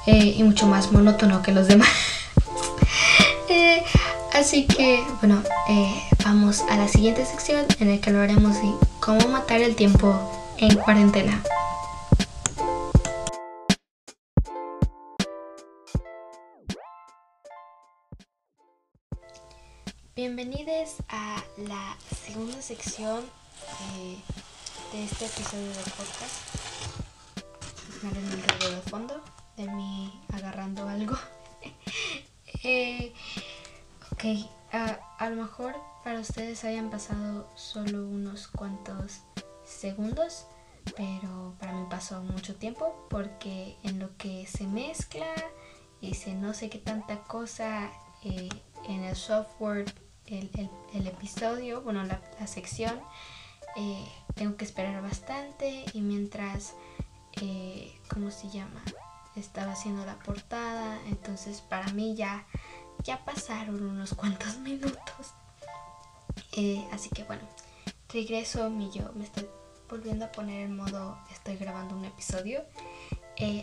eh, 0.06 0.34
y 0.36 0.42
mucho 0.42 0.66
más 0.66 0.92
monótono 0.92 1.42
que 1.42 1.52
los 1.52 1.68
demás. 1.68 1.88
Eh, 4.32 4.38
así 4.38 4.66
que, 4.66 5.04
bueno, 5.20 5.42
eh, 5.68 6.02
vamos 6.24 6.62
a 6.62 6.76
la 6.76 6.88
siguiente 6.88 7.24
sección 7.24 7.66
en 7.78 7.90
la 7.90 8.00
que 8.00 8.10
hablaremos 8.10 8.54
de 8.56 8.72
cómo 9.00 9.28
matar 9.28 9.60
el 9.60 9.76
tiempo 9.76 10.14
en 10.58 10.76
cuarentena. 10.76 11.42
Bienvenidos 20.14 20.96
a 21.08 21.42
la 21.56 21.96
segunda 22.24 22.60
sección 22.60 23.24
de 24.92 25.04
este 25.04 25.26
episodio 25.26 25.68
del 25.68 25.92
podcast. 25.96 26.36
Ignaren 27.96 28.24
el 28.24 28.42
ruido 28.42 28.76
de 28.76 28.90
fondo 28.90 29.24
de 29.56 29.68
mí 29.68 30.12
agarrando 30.32 30.88
algo. 30.88 31.16
eh, 32.64 33.12
ok, 34.22 34.48
a 35.18 35.30
lo 35.30 35.42
mejor 35.42 35.74
para 36.04 36.20
ustedes 36.20 36.64
hayan 36.64 36.90
pasado 36.90 37.50
solo 37.56 38.06
unos 38.06 38.46
cuantos 38.46 39.22
segundos, 39.64 40.46
pero 40.96 41.56
para 41.58 41.72
mí 41.72 41.86
pasó 41.90 42.22
mucho 42.22 42.54
tiempo 42.54 43.06
porque 43.10 43.76
en 43.82 43.98
lo 43.98 44.16
que 44.16 44.46
se 44.46 44.66
mezcla 44.66 45.26
y 46.00 46.14
se 46.14 46.34
no 46.34 46.54
sé 46.54 46.70
qué 46.70 46.78
tanta 46.78 47.22
cosa 47.24 47.90
eh, 48.22 48.48
en 48.88 49.02
el 49.02 49.16
software, 49.16 49.92
el, 50.26 50.50
el, 50.94 51.06
episodio, 51.08 51.82
bueno, 51.82 52.04
la, 52.04 52.20
la 52.38 52.46
sección, 52.46 53.00
eh, 53.76 54.06
tengo 54.36 54.56
que 54.56 54.64
esperar 54.64 55.02
bastante 55.02 55.84
y 55.94 56.00
mientras, 56.00 56.74
eh, 57.40 57.92
¿cómo 58.08 58.30
se 58.30 58.48
llama? 58.50 58.82
Estaba 59.34 59.72
haciendo 59.72 60.06
la 60.06 60.18
portada, 60.20 61.00
entonces 61.08 61.60
para 61.60 61.92
mí 61.92 62.14
ya, 62.14 62.46
ya 63.04 63.24
pasaron 63.24 63.82
unos 63.82 64.14
cuantos 64.14 64.58
minutos. 64.58 65.34
Eh, 66.52 66.86
así 66.92 67.08
que 67.10 67.24
bueno, 67.24 67.42
regreso 68.08 68.70
mi 68.70 68.90
yo, 68.90 69.12
me 69.14 69.24
estoy 69.24 69.48
volviendo 69.88 70.24
a 70.26 70.32
poner 70.32 70.62
en 70.62 70.76
modo, 70.76 71.18
estoy 71.30 71.56
grabando 71.56 71.96
un 71.96 72.04
episodio. 72.04 72.64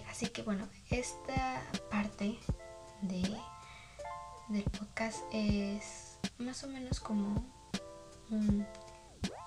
así 0.10 0.28
que 0.28 0.42
bueno, 0.42 0.68
esta 0.90 1.64
parte 1.90 2.38
de, 3.02 3.38
del 4.50 4.64
podcast 4.64 5.24
es 5.32 6.18
más 6.38 6.64
o 6.64 6.68
menos 6.68 7.00
como 7.00 7.46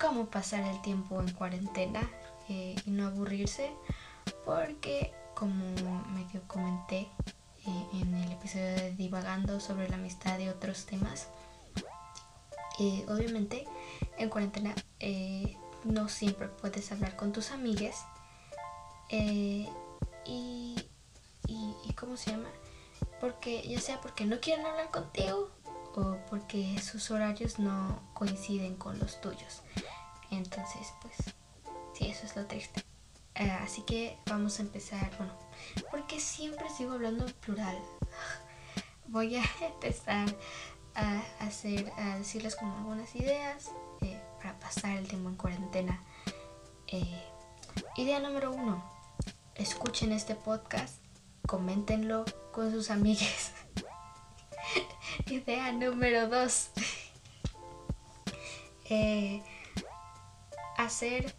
cómo 0.00 0.26
pasar 0.26 0.64
el 0.64 0.80
tiempo 0.82 1.20
en 1.20 1.30
cuarentena 1.32 2.00
eh, 2.48 2.74
y 2.84 2.90
no 2.90 3.06
aburrirse 3.06 3.72
porque 4.44 5.12
como 5.34 5.64
medio 6.08 6.42
comenté 6.48 7.08
eh, 7.66 7.86
en 7.94 8.14
el 8.14 8.32
episodio 8.32 8.74
de 8.74 8.92
divagando 8.92 9.60
sobre 9.60 9.88
la 9.88 9.96
amistad 9.96 10.38
y 10.38 10.48
otros 10.48 10.86
temas 10.86 11.28
eh, 12.80 13.04
obviamente 13.08 13.66
en 14.18 14.28
cuarentena 14.28 14.74
no 15.84 16.08
siempre 16.08 16.48
puedes 16.48 16.90
hablar 16.92 17.16
con 17.16 17.32
tus 17.32 17.50
amigues 17.50 17.96
y, 19.10 19.68
y, 20.24 20.76
y 21.46 21.92
cómo 21.94 22.16
se 22.16 22.30
llama 22.30 22.48
porque 23.20 23.62
ya 23.68 23.80
sea 23.80 24.00
porque 24.00 24.24
no 24.24 24.40
quieren 24.40 24.66
hablar 24.66 24.90
contigo 24.90 25.50
o 25.94 26.16
porque 26.30 26.78
sus 26.80 27.10
horarios 27.10 27.58
no 27.58 28.00
coinciden 28.14 28.76
con 28.76 28.98
los 28.98 29.20
tuyos. 29.20 29.62
Entonces, 30.30 30.92
pues, 31.02 31.16
sí, 31.94 32.06
eso 32.08 32.26
es 32.26 32.36
lo 32.36 32.46
triste. 32.46 32.81
Eh, 33.34 33.50
así 33.62 33.82
que 33.82 34.18
vamos 34.26 34.58
a 34.58 34.62
empezar, 34.62 35.10
bueno, 35.16 35.32
porque 35.90 36.20
siempre 36.20 36.68
sigo 36.68 36.92
hablando 36.92 37.26
en 37.26 37.32
plural. 37.32 37.78
Voy 39.06 39.36
a 39.36 39.44
empezar 39.60 40.28
a 40.94 41.22
hacer, 41.40 41.90
a 41.96 42.18
decirles 42.18 42.56
como 42.56 42.76
algunas 42.76 43.14
ideas 43.16 43.70
eh, 44.02 44.20
para 44.38 44.58
pasar 44.58 44.98
el 44.98 45.08
tiempo 45.08 45.30
en 45.30 45.36
cuarentena. 45.36 46.02
Eh, 46.88 47.22
idea 47.96 48.20
número 48.20 48.52
uno, 48.52 48.84
escuchen 49.54 50.12
este 50.12 50.34
podcast, 50.34 50.96
coméntenlo 51.46 52.26
con 52.52 52.70
sus 52.70 52.90
amigues. 52.90 53.52
Idea 55.26 55.72
número 55.72 56.28
dos. 56.28 56.70
Hacer 60.76 61.34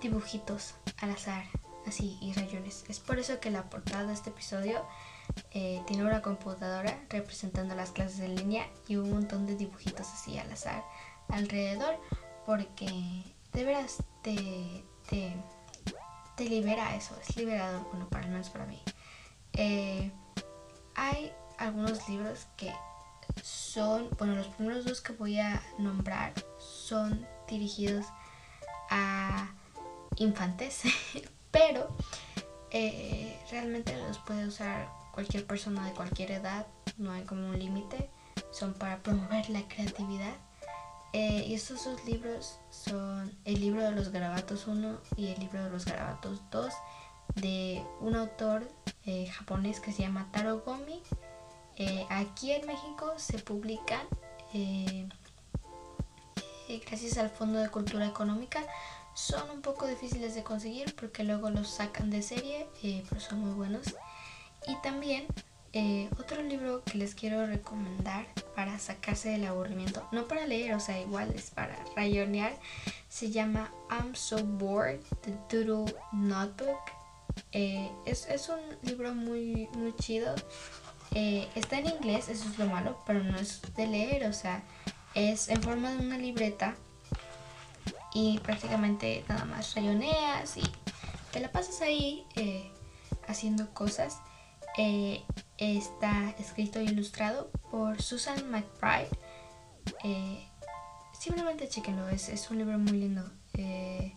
dibujitos 0.00 0.74
al 1.02 1.10
azar, 1.10 1.44
así, 1.86 2.16
y 2.22 2.32
rayones. 2.32 2.84
Es 2.88 3.00
por 3.00 3.18
eso 3.18 3.40
que 3.40 3.50
la 3.50 3.68
portada 3.68 4.06
de 4.06 4.14
este 4.14 4.30
episodio 4.30 4.86
eh, 5.50 5.82
tiene 5.86 6.04
una 6.04 6.22
computadora 6.22 6.98
representando 7.10 7.74
las 7.74 7.90
clases 7.90 8.20
en 8.20 8.36
línea 8.36 8.66
y 8.88 8.96
un 8.96 9.10
montón 9.10 9.46
de 9.46 9.56
dibujitos 9.56 10.06
así 10.06 10.38
al 10.38 10.50
azar 10.50 10.84
alrededor, 11.28 11.98
porque 12.46 13.24
de 13.52 13.64
veras 13.64 14.02
te, 14.22 14.84
te, 15.10 15.34
te 16.36 16.44
libera 16.44 16.94
eso, 16.94 17.16
es 17.20 17.36
liberador, 17.36 17.84
bueno, 17.90 18.08
para 18.08 18.24
al 18.24 18.30
menos 18.30 18.50
para 18.50 18.66
mí. 18.66 18.80
Eh, 19.54 20.10
hay 20.94 21.32
algunos 21.58 22.08
libros 22.08 22.46
que 22.56 22.72
son, 23.42 24.08
bueno, 24.18 24.36
los 24.36 24.46
primeros 24.48 24.84
dos 24.84 25.00
que 25.00 25.12
voy 25.14 25.40
a 25.40 25.62
nombrar 25.78 26.32
son 26.58 27.26
dirigidos 27.48 28.06
a 28.90 29.50
infantes, 30.16 30.82
pero 31.50 31.88
eh, 32.70 33.38
realmente 33.50 33.96
los 33.96 34.18
puede 34.18 34.46
usar 34.46 34.88
cualquier 35.12 35.46
persona 35.46 35.86
de 35.86 35.92
cualquier 35.92 36.30
edad, 36.32 36.66
no 36.96 37.12
hay 37.12 37.24
como 37.24 37.48
un 37.48 37.58
límite, 37.58 38.08
son 38.50 38.74
para 38.74 38.98
promover 39.02 39.48
la 39.50 39.62
creatividad. 39.68 40.34
Eh, 41.14 41.44
y 41.46 41.54
estos 41.54 41.84
dos 41.84 42.02
libros 42.06 42.58
son 42.70 43.36
el 43.44 43.60
libro 43.60 43.82
de 43.82 43.90
los 43.90 44.08
garabatos 44.08 44.66
1 44.66 44.98
y 45.16 45.28
el 45.28 45.38
libro 45.40 45.62
de 45.62 45.68
los 45.68 45.84
garabatos 45.84 46.40
2 46.50 46.72
de 47.34 47.84
un 48.00 48.16
autor 48.16 48.66
eh, 49.04 49.26
japonés 49.26 49.80
que 49.80 49.92
se 49.92 50.02
llama 50.02 50.28
Taro 50.32 50.60
Gomi. 50.60 51.02
aquí 52.08 52.52
en 52.52 52.66
México 52.66 53.12
se 53.18 53.38
publican 53.38 54.06
gracias 56.86 57.18
al 57.18 57.28
Fondo 57.28 57.58
de 57.58 57.68
Cultura 57.68 58.06
Económica 58.06 58.62
son 59.14 59.50
un 59.50 59.60
poco 59.60 59.86
difíciles 59.86 60.34
de 60.34 60.42
conseguir 60.42 60.94
porque 60.94 61.24
luego 61.24 61.50
los 61.50 61.68
sacan 61.68 62.10
de 62.10 62.22
serie, 62.22 62.66
eh, 62.82 63.04
pero 63.08 63.20
son 63.20 63.40
muy 63.40 63.52
buenos. 63.52 63.94
Y 64.66 64.76
también 64.82 65.26
eh, 65.72 66.08
otro 66.18 66.42
libro 66.42 66.82
que 66.84 66.98
les 66.98 67.14
quiero 67.14 67.46
recomendar 67.46 68.26
para 68.54 68.78
sacarse 68.78 69.30
del 69.30 69.46
aburrimiento, 69.46 70.06
no 70.12 70.26
para 70.26 70.46
leer, 70.46 70.74
o 70.74 70.80
sea, 70.80 71.00
igual 71.00 71.32
es 71.34 71.50
para 71.50 71.76
rayonear, 71.96 72.58
se 73.08 73.30
llama 73.30 73.70
I'm 73.90 74.14
So 74.14 74.44
Bored, 74.44 75.00
The 75.22 75.64
Doodle 75.64 75.94
Notebook. 76.12 76.80
Eh, 77.52 77.90
es, 78.04 78.26
es, 78.28 78.50
un 78.50 78.60
libro 78.82 79.14
muy, 79.14 79.68
muy 79.74 79.94
chido. 79.96 80.34
está 81.12 81.78
en 81.78 81.86
inglés, 81.86 82.28
eso 82.28 82.48
es 82.48 82.58
lo 82.58 82.66
malo, 82.66 82.98
pero 83.06 83.22
no 83.22 83.38
es 83.38 83.62
de 83.74 83.86
leer, 83.86 84.26
o 84.26 84.32
sea, 84.32 84.62
es 85.14 85.48
en 85.48 85.62
forma 85.62 85.90
de 85.90 85.98
una 85.98 86.18
libreta 86.18 86.74
y 88.14 88.38
prácticamente 88.40 89.24
nada 89.28 89.44
más 89.44 89.74
rayoneas 89.74 90.56
y 90.56 90.62
te 91.32 91.40
la 91.40 91.50
pasas 91.50 91.80
ahí 91.80 92.26
eh, 92.36 92.70
haciendo 93.26 93.72
cosas. 93.72 94.18
Eh, 94.78 95.22
está 95.58 96.30
escrito 96.38 96.78
e 96.78 96.84
ilustrado 96.84 97.50
por 97.70 98.00
Susan 98.02 98.50
McBride. 98.50 99.08
Eh, 100.04 100.46
simplemente 101.18 101.68
chequenlo, 101.68 102.08
es, 102.08 102.28
es, 102.28 102.50
un 102.50 102.58
libro 102.58 102.78
muy 102.78 102.92
lindo. 102.92 103.30
¿Qué 103.52 104.12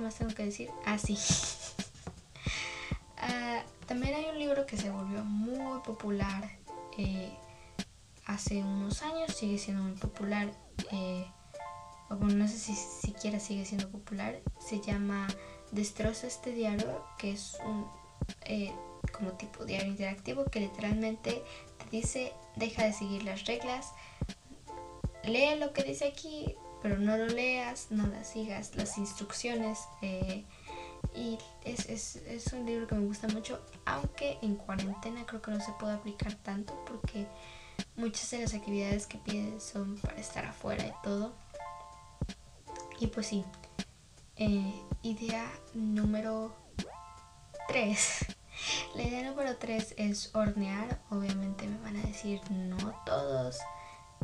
más 0.00 0.14
tengo 0.16 0.34
que 0.34 0.44
decir? 0.44 0.70
Ah, 0.84 0.98
sí. 0.98 1.18
Ah, 3.26 3.62
también 3.86 4.14
hay 4.14 4.26
un 4.26 4.38
libro 4.38 4.66
que 4.66 4.76
se 4.76 4.90
volvió 4.90 5.24
muy 5.24 5.80
popular 5.80 6.50
hace 8.26 8.62
unos 8.62 9.02
años, 9.02 9.34
sigue 9.34 9.56
siendo 9.56 9.82
muy 9.82 9.92
popular 9.92 10.52
eh, 10.90 11.26
o 12.10 12.16
bueno, 12.16 12.34
no 12.34 12.48
sé 12.48 12.58
si 12.58 12.74
siquiera 12.74 13.40
sigue 13.40 13.64
siendo 13.64 13.88
popular, 13.90 14.40
se 14.58 14.80
llama 14.80 15.26
Destroza 15.72 16.26
este 16.26 16.52
diario, 16.52 17.04
que 17.18 17.32
es 17.32 17.56
un 17.64 17.86
eh, 18.44 18.72
como 19.12 19.32
tipo 19.32 19.64
diario 19.64 19.88
interactivo 19.88 20.44
que 20.46 20.60
literalmente 20.60 21.42
te 21.78 21.90
dice 21.90 22.32
deja 22.56 22.84
de 22.84 22.92
seguir 22.92 23.24
las 23.24 23.44
reglas, 23.46 23.92
lee 25.24 25.58
lo 25.58 25.72
que 25.72 25.82
dice 25.82 26.06
aquí, 26.06 26.54
pero 26.82 26.98
no 26.98 27.16
lo 27.16 27.26
leas, 27.26 27.88
no 27.90 28.06
las 28.06 28.28
sigas, 28.28 28.76
las 28.76 28.98
instrucciones. 28.98 29.80
Eh, 30.02 30.44
y 31.14 31.38
es, 31.64 31.88
es, 31.88 32.16
es, 32.16 32.52
un 32.52 32.66
libro 32.66 32.86
que 32.86 32.94
me 32.94 33.06
gusta 33.06 33.28
mucho, 33.28 33.60
aunque 33.84 34.38
en 34.42 34.56
cuarentena 34.56 35.24
creo 35.26 35.40
que 35.40 35.50
no 35.50 35.60
se 35.60 35.72
puede 35.72 35.94
aplicar 35.94 36.34
tanto 36.34 36.74
porque 36.86 37.26
Muchas 37.96 38.30
de 38.32 38.40
las 38.40 38.54
actividades 38.54 39.06
que 39.06 39.18
pide 39.18 39.60
son 39.60 39.96
para 39.98 40.18
estar 40.18 40.44
afuera 40.44 40.84
y 40.84 40.92
todo. 41.02 41.32
Y 42.98 43.06
pues 43.08 43.26
sí, 43.26 43.44
eh, 44.36 44.82
idea 45.02 45.50
número 45.74 46.54
3. 47.68 48.26
La 48.94 49.02
idea 49.02 49.30
número 49.30 49.56
3 49.56 49.94
es 49.96 50.34
hornear. 50.34 51.00
Obviamente 51.10 51.66
me 51.66 51.78
van 51.78 51.96
a 51.96 52.02
decir, 52.02 52.40
no 52.50 52.76
todos, 53.06 53.58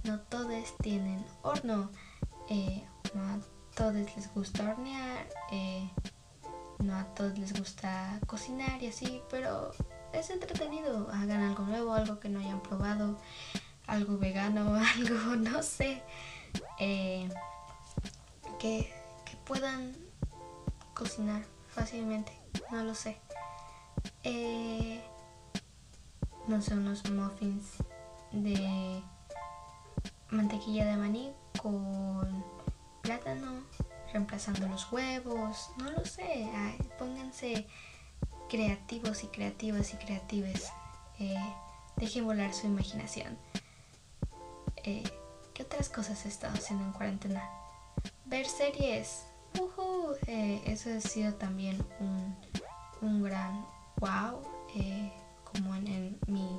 no 0.05 0.21
todos 0.21 0.77
tienen 0.79 1.25
horno. 1.43 1.91
Eh, 2.49 2.85
no 3.15 3.23
a 3.23 3.39
todos 3.77 3.95
les 3.95 4.35
gusta 4.35 4.71
hornear. 4.71 5.29
Eh, 5.53 5.91
no 6.79 6.97
a 6.97 7.05
todos 7.15 7.39
les 7.39 7.53
gusta 7.53 8.19
cocinar 8.27 8.83
y 8.83 8.89
así, 8.89 9.23
pero 9.31 9.73
es 10.13 10.31
entretenido. 10.31 11.09
Hagan 11.13 11.43
algo 11.43 11.65
nuevo, 11.65 11.95
algo 11.95 12.21
que 12.21 12.29
no 12.29 12.41
hayan 12.41 12.61
probado, 12.61 13.19
algo 13.87 14.19
vegano, 14.19 14.75
algo, 14.97 15.37
no 15.37 15.63
sé, 15.63 16.03
eh, 16.79 17.29
que, 18.59 18.93
puedan 19.45 19.97
cocinar 20.95 21.43
fácilmente, 21.75 22.33
no 22.71 22.85
lo 22.85 22.95
sé. 22.95 23.19
Eh, 24.23 25.03
no 26.47 26.63
sé, 26.63 26.75
unos 26.75 27.11
muffins 27.11 27.65
de 28.31 29.03
mantequilla 30.31 30.87
de 30.87 30.97
maní 30.97 31.33
con 31.61 32.45
plátano, 33.03 33.65
reemplazando 34.13 34.69
los 34.69 34.91
huevos, 34.93 35.71
no 35.79 35.91
lo 35.91 36.05
sé, 36.05 36.49
pónganse 36.97 37.67
creativos 38.51 39.23
y 39.23 39.29
creativas 39.29 39.95
y 39.95 39.97
creatives. 39.97 40.71
Eh, 41.21 41.55
dejen 41.97 42.27
volar 42.27 42.53
su 42.53 42.67
imaginación. 42.67 43.39
Eh, 44.85 45.05
¿Qué 45.55 45.63
otras 45.63 45.89
cosas 45.89 46.25
he 46.27 46.29
estado 46.29 46.55
haciendo 46.55 46.85
en 46.85 46.93
cuarentena? 46.93 47.49
Ver 48.27 48.47
series. 48.47 49.27
Eh, 50.27 50.63
eso 50.67 50.91
ha 50.91 51.01
sido 51.01 51.35
también 51.35 51.79
un, 53.01 53.23
gran 53.23 53.65
wow. 53.97 54.43
como 55.45 55.75
en, 55.77 56.19
mi, 56.27 56.59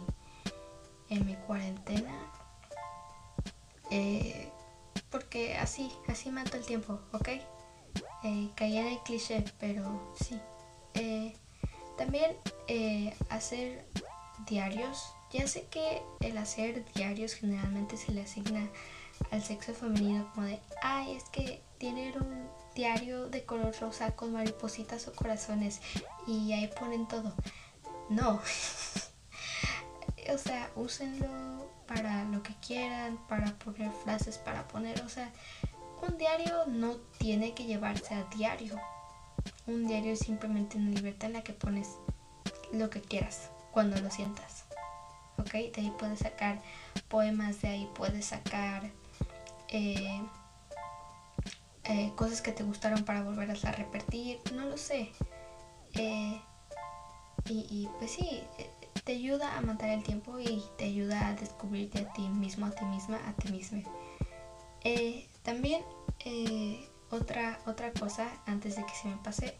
en 1.10 1.26
mi 1.26 1.36
cuarentena. 1.36 2.14
porque 5.10 5.58
así, 5.58 5.92
así 6.08 6.32
mato 6.32 6.56
el 6.56 6.66
tiempo, 6.66 7.00
¿ok? 7.12 7.30
caí 8.56 8.78
en 8.78 8.88
el 8.88 9.00
cliché, 9.00 9.44
pero 9.60 10.14
sí. 10.16 10.40
También 12.02 12.36
eh, 12.68 13.16
hacer 13.30 13.86
diarios. 14.48 15.14
Ya 15.32 15.46
sé 15.46 15.68
que 15.68 16.02
el 16.22 16.36
hacer 16.40 16.84
diarios 16.96 17.36
generalmente 17.36 17.96
se 17.96 18.12
le 18.12 18.24
asigna 18.24 18.68
al 19.30 19.44
sexo 19.44 19.76
femenino 19.76 20.28
como 20.34 20.48
de, 20.48 20.60
ay, 20.82 21.12
es 21.16 21.26
que 21.26 21.62
tienen 21.78 22.20
un 22.20 22.50
diario 22.74 23.30
de 23.30 23.46
color 23.46 23.76
rosa 23.80 24.16
con 24.16 24.34
maripositas 24.34 25.08
o 25.08 25.14
corazones 25.14 25.80
y 26.26 26.52
ahí 26.54 26.72
ponen 26.80 27.08
todo. 27.08 27.36
No. 28.10 28.42
o 30.34 30.38
sea, 30.40 30.72
úsenlo 30.76 31.70
para 31.86 32.24
lo 32.24 32.42
que 32.42 32.56
quieran, 32.66 33.20
para 33.28 33.54
poner 33.60 33.92
frases, 33.92 34.40
para 34.40 34.68
poner, 34.68 35.04
o 35.04 35.10
sea, 35.10 35.32
un 36.02 36.18
diario 36.18 36.66
no 36.66 36.96
tiene 37.20 37.54
que 37.54 37.66
llevarse 37.66 38.16
a 38.16 38.24
diario. 38.36 38.76
Un 39.68 39.88
diario 39.88 40.14
es 40.14 40.20
simplemente 40.20 40.78
una 40.78 40.92
libertad 40.92 41.28
en 41.28 41.34
la 41.34 41.44
que 41.44 41.54
pones 41.54 41.98
lo 42.74 42.90
que 42.90 43.02
quieras 43.02 43.50
cuando 43.72 44.00
lo 44.02 44.10
sientas. 44.10 44.66
¿Ok? 45.38 45.52
De 45.52 45.74
ahí 45.78 45.94
puedes 45.98 46.20
sacar 46.20 46.62
poemas, 47.08 47.62
de 47.62 47.70
ahí 47.70 47.90
puedes 47.96 48.26
sacar 48.26 48.90
eh, 49.70 50.22
eh, 51.86 52.12
cosas 52.16 52.42
que 52.42 52.52
te 52.52 52.64
gustaron 52.64 53.04
para 53.04 53.24
volverlas 53.24 53.66
a 53.66 53.72
repetir. 53.72 54.40
No 54.54 54.66
lo 54.66 54.78
sé. 54.78 55.12
Eh, 55.94 56.40
y, 57.46 57.90
pues 58.00 58.12
sí, 58.12 58.44
te 59.04 59.14
ayuda 59.14 59.58
a 59.58 59.62
matar 59.62 59.90
el 59.90 60.04
tiempo 60.04 60.40
y 60.40 60.64
te 60.78 60.86
ayuda 60.86 61.28
a 61.28 61.34
descubrirte 61.34 62.00
a 62.00 62.14
ti 62.14 62.30
mismo, 62.30 62.66
a 62.66 62.72
ti 62.72 62.86
misma, 62.86 63.20
a 63.28 63.34
ti 63.34 63.52
misma. 63.52 63.82
también 65.44 65.84
otra, 67.12 67.60
otra 67.66 67.92
cosa, 67.94 68.28
antes 68.46 68.76
de 68.76 68.86
que 68.86 68.94
se 68.94 69.08
me 69.08 69.18
pase, 69.18 69.58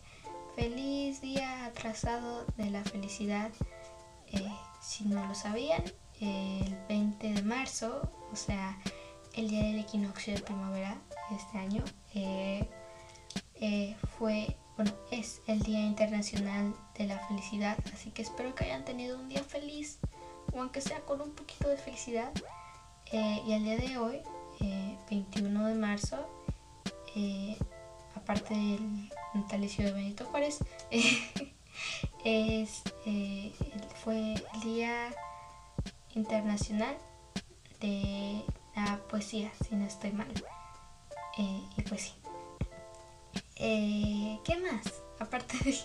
feliz 0.56 1.22
día 1.22 1.66
atrasado 1.66 2.46
de 2.58 2.70
la 2.70 2.84
felicidad. 2.84 3.52
Eh, 4.28 4.52
si 4.82 5.06
no 5.06 5.26
lo 5.26 5.36
sabían, 5.36 5.84
el 6.20 6.78
20 6.88 7.34
de 7.34 7.42
marzo, 7.44 8.10
o 8.32 8.36
sea, 8.36 8.78
el 9.34 9.50
día 9.50 9.64
del 9.64 9.80
equinoccio 9.80 10.34
de 10.34 10.42
primavera 10.42 10.98
este 11.36 11.58
año, 11.58 11.84
eh, 12.14 12.68
eh, 13.56 13.96
fue, 14.18 14.56
bueno, 14.76 14.92
es 15.12 15.42
el 15.48 15.62
Día 15.62 15.82
Internacional 15.82 16.74
de 16.98 17.06
la 17.06 17.20
Felicidad. 17.28 17.78
Así 17.94 18.12
que 18.12 18.22
espero 18.22 18.56
que 18.56 18.66
hayan 18.66 18.86
tenido 18.86 19.18
un 19.18 19.30
día 19.30 19.44
feliz, 19.44 20.00
o 20.54 20.60
aunque 20.60 20.82
sea 20.82 21.02
con 21.02 21.22
un 21.22 21.32
poquito 21.32 21.68
de 21.70 21.78
felicidad. 21.78 22.32
y 23.12 23.52
el 23.52 23.64
día 23.64 23.78
de 23.78 23.98
hoy, 23.98 24.22
21 25.10 25.68
de 25.68 25.76
marzo, 25.76 26.26
aparte 28.16 28.54
del 28.54 29.10
natalicio 29.34 29.86
de 29.86 29.94
Benito 29.94 30.26
Juárez, 30.26 30.60
eh, 32.26 32.68
fue 34.04 34.34
el 34.34 34.62
Día 34.62 35.10
Internacional 36.16 36.98
de 37.80 38.44
la 38.76 38.98
Poesía, 39.10 39.52
si 39.68 39.76
no 39.76 39.86
estoy 39.86 40.12
mal. 40.12 40.32
Eh, 41.38 41.64
y 41.78 41.82
pues 41.84 42.02
sí, 42.02 42.14
Eh, 43.56 44.40
¿Qué 44.44 44.58
más? 44.58 45.02
Aparte 45.20 45.56
de, 45.64 45.78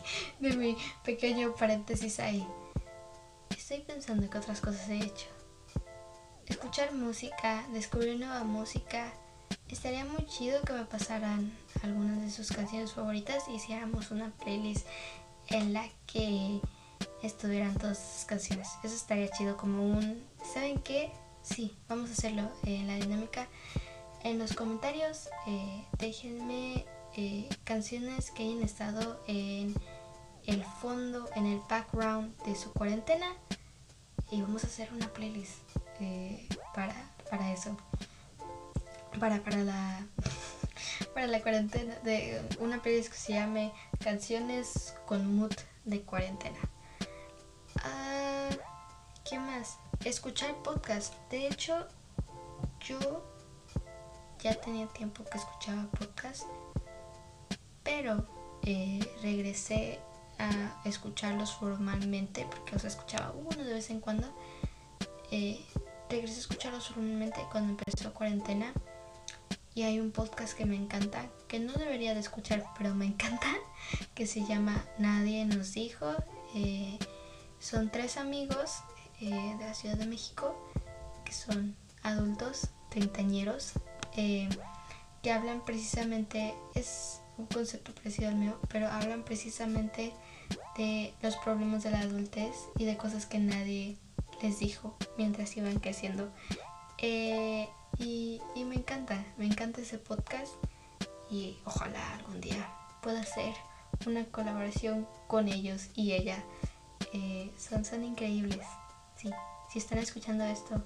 de 0.49 0.57
mi 0.57 0.77
pequeño 1.05 1.55
paréntesis 1.55 2.19
ahí. 2.21 2.47
Estoy 3.51 3.81
pensando 3.81 4.29
que 4.31 4.39
otras 4.39 4.61
cosas 4.61 4.89
he 4.89 4.97
hecho. 4.99 5.27
Escuchar 6.47 6.93
música, 6.95 7.67
descubrir 7.73 8.19
nueva 8.19 8.45
música. 8.45 9.13
Estaría 9.69 10.05
muy 10.05 10.25
chido 10.27 10.63
que 10.63 10.73
me 10.73 10.85
pasaran 10.85 11.53
algunas 11.83 12.21
de 12.21 12.31
sus 12.31 12.49
canciones 12.53 12.93
favoritas 12.93 13.45
y 13.49 13.55
hiciéramos 13.55 14.11
una 14.11 14.31
playlist 14.31 14.87
en 15.49 15.73
la 15.73 15.89
que 16.07 16.61
estuvieran 17.23 17.75
todas 17.75 17.99
sus 17.99 18.25
canciones. 18.27 18.69
Eso 18.85 18.95
estaría 18.95 19.29
chido 19.31 19.57
como 19.57 19.83
un... 19.83 20.23
¿Saben 20.55 20.79
qué? 20.81 21.13
Sí, 21.43 21.77
vamos 21.89 22.11
a 22.11 22.13
hacerlo 22.13 22.51
en 22.65 22.87
la 22.87 22.95
dinámica. 22.95 23.49
En 24.23 24.39
los 24.39 24.55
comentarios 24.55 25.29
eh, 25.47 25.85
déjenme 25.99 26.85
eh, 27.17 27.49
canciones 27.65 28.31
que 28.31 28.45
hayan 28.45 28.63
estado 28.63 29.21
en 29.27 29.75
el 30.47 30.65
fondo, 30.65 31.29
en 31.35 31.47
el 31.47 31.61
background 31.69 32.37
de 32.45 32.55
su 32.55 32.73
cuarentena 32.73 33.27
y 34.31 34.43
vamos 34.43 34.65
a 34.65 34.69
hacer 34.69 34.93
una 34.93 35.09
playlist 35.13 35.59
eh, 36.01 36.49
para, 36.75 36.95
para 37.31 37.53
eso. 37.53 37.77
Para, 39.19 39.43
para 39.43 39.59
la 39.59 40.07
para 41.15 41.27
la 41.27 41.41
cuarentena 41.41 41.95
de 42.05 42.43
una 42.59 42.83
playlist 42.83 43.11
que 43.11 43.19
se 43.19 43.33
llame 43.33 43.73
Canciones 43.99 44.95
con 45.07 45.35
mood 45.35 45.53
de 45.87 46.03
cuarentena. 46.03 46.59
Ah, 47.83 48.51
¿Qué 49.25 49.39
más? 49.39 49.79
Escuchar 50.05 50.55
podcast. 50.63 51.15
De 51.31 51.47
hecho, 51.47 51.89
yo 52.81 52.99
ya 54.41 54.61
tenía 54.61 54.87
tiempo 54.89 55.25
que 55.25 55.39
escuchaba 55.39 55.91
podcast, 55.93 56.45
pero 57.83 58.27
eh, 58.63 59.01
regresé 59.23 60.01
a 60.39 60.83
escucharlos 60.85 61.55
formalmente 61.55 62.47
porque 62.51 62.73
los 62.73 62.85
escuchaba 62.85 63.33
uno 63.33 63.65
de 63.65 63.73
vez 63.73 63.89
en 63.89 64.01
cuando. 64.01 64.29
Eh, 65.31 65.65
regresé 66.11 66.37
a 66.37 66.41
escucharlos 66.41 66.89
formalmente 66.89 67.41
cuando 67.51 67.71
empezó 67.71 68.05
la 68.05 68.11
cuarentena 68.11 68.75
y 69.77 69.83
hay 69.83 70.01
un 70.01 70.11
podcast 70.11 70.57
que 70.57 70.65
me 70.65 70.75
encanta, 70.75 71.27
que 71.49 71.61
no 71.61 71.75
debería 71.75 72.15
de 72.15 72.21
escuchar, 72.21 72.65
pero 72.79 72.95
me 72.95 73.05
encanta, 73.05 73.53
que 74.15 74.27
se 74.27 74.43
llama 74.47 74.83
Nadie 74.99 75.45
nos 75.45 75.75
dijo. 75.75 76.15
Eh, 76.55 76.99
son 77.59 77.91
tres 77.91 78.17
amigos 78.17 78.79
eh, 79.21 79.55
de 79.59 79.65
la 79.67 79.75
Ciudad 79.75 79.97
de 79.97 80.07
México 80.07 80.57
que 81.27 81.33
son 81.35 81.77
adultos, 82.03 82.71
treintañeros, 82.89 83.73
que 84.15 85.31
hablan 85.31 85.63
precisamente, 85.63 86.55
es 86.75 87.21
un 87.37 87.45
concepto 87.45 87.95
parecido 87.95 88.31
al 88.31 88.37
mío, 88.37 88.59
pero 88.69 88.89
hablan 88.89 89.25
precisamente 89.25 90.15
de 90.79 91.13
los 91.21 91.37
problemas 91.37 91.83
de 91.83 91.91
la 91.91 92.01
adultez 92.01 92.55
y 92.79 92.87
de 92.87 92.97
cosas 92.97 93.27
que 93.27 93.41
nadie 93.41 93.99
les 94.41 94.59
dijo 94.59 94.97
mientras 95.19 95.55
iban 95.59 95.81
creciendo. 95.81 96.33
Eh, 96.97 97.69
y, 97.99 98.41
me 98.57 98.77
encanta, 98.77 99.25
me 99.37 99.47
encanta 99.47 99.81
ese 99.81 99.99
podcast 99.99 100.53
y 101.31 101.59
ojalá 101.65 102.15
algún 102.15 102.41
día 102.41 102.69
pueda 103.03 103.21
hacer 103.21 103.55
una 104.07 104.25
colaboración 104.27 105.07
con 105.27 105.49
ellos 105.49 105.89
y 105.95 106.13
ella. 106.13 106.43
Eh, 107.13 107.53
son, 107.59 107.85
son 107.85 108.05
increíbles. 108.05 108.67
Sí, 109.17 109.31
si 109.71 109.79
están 109.79 109.99
escuchando 109.99 110.45
esto, 110.45 110.83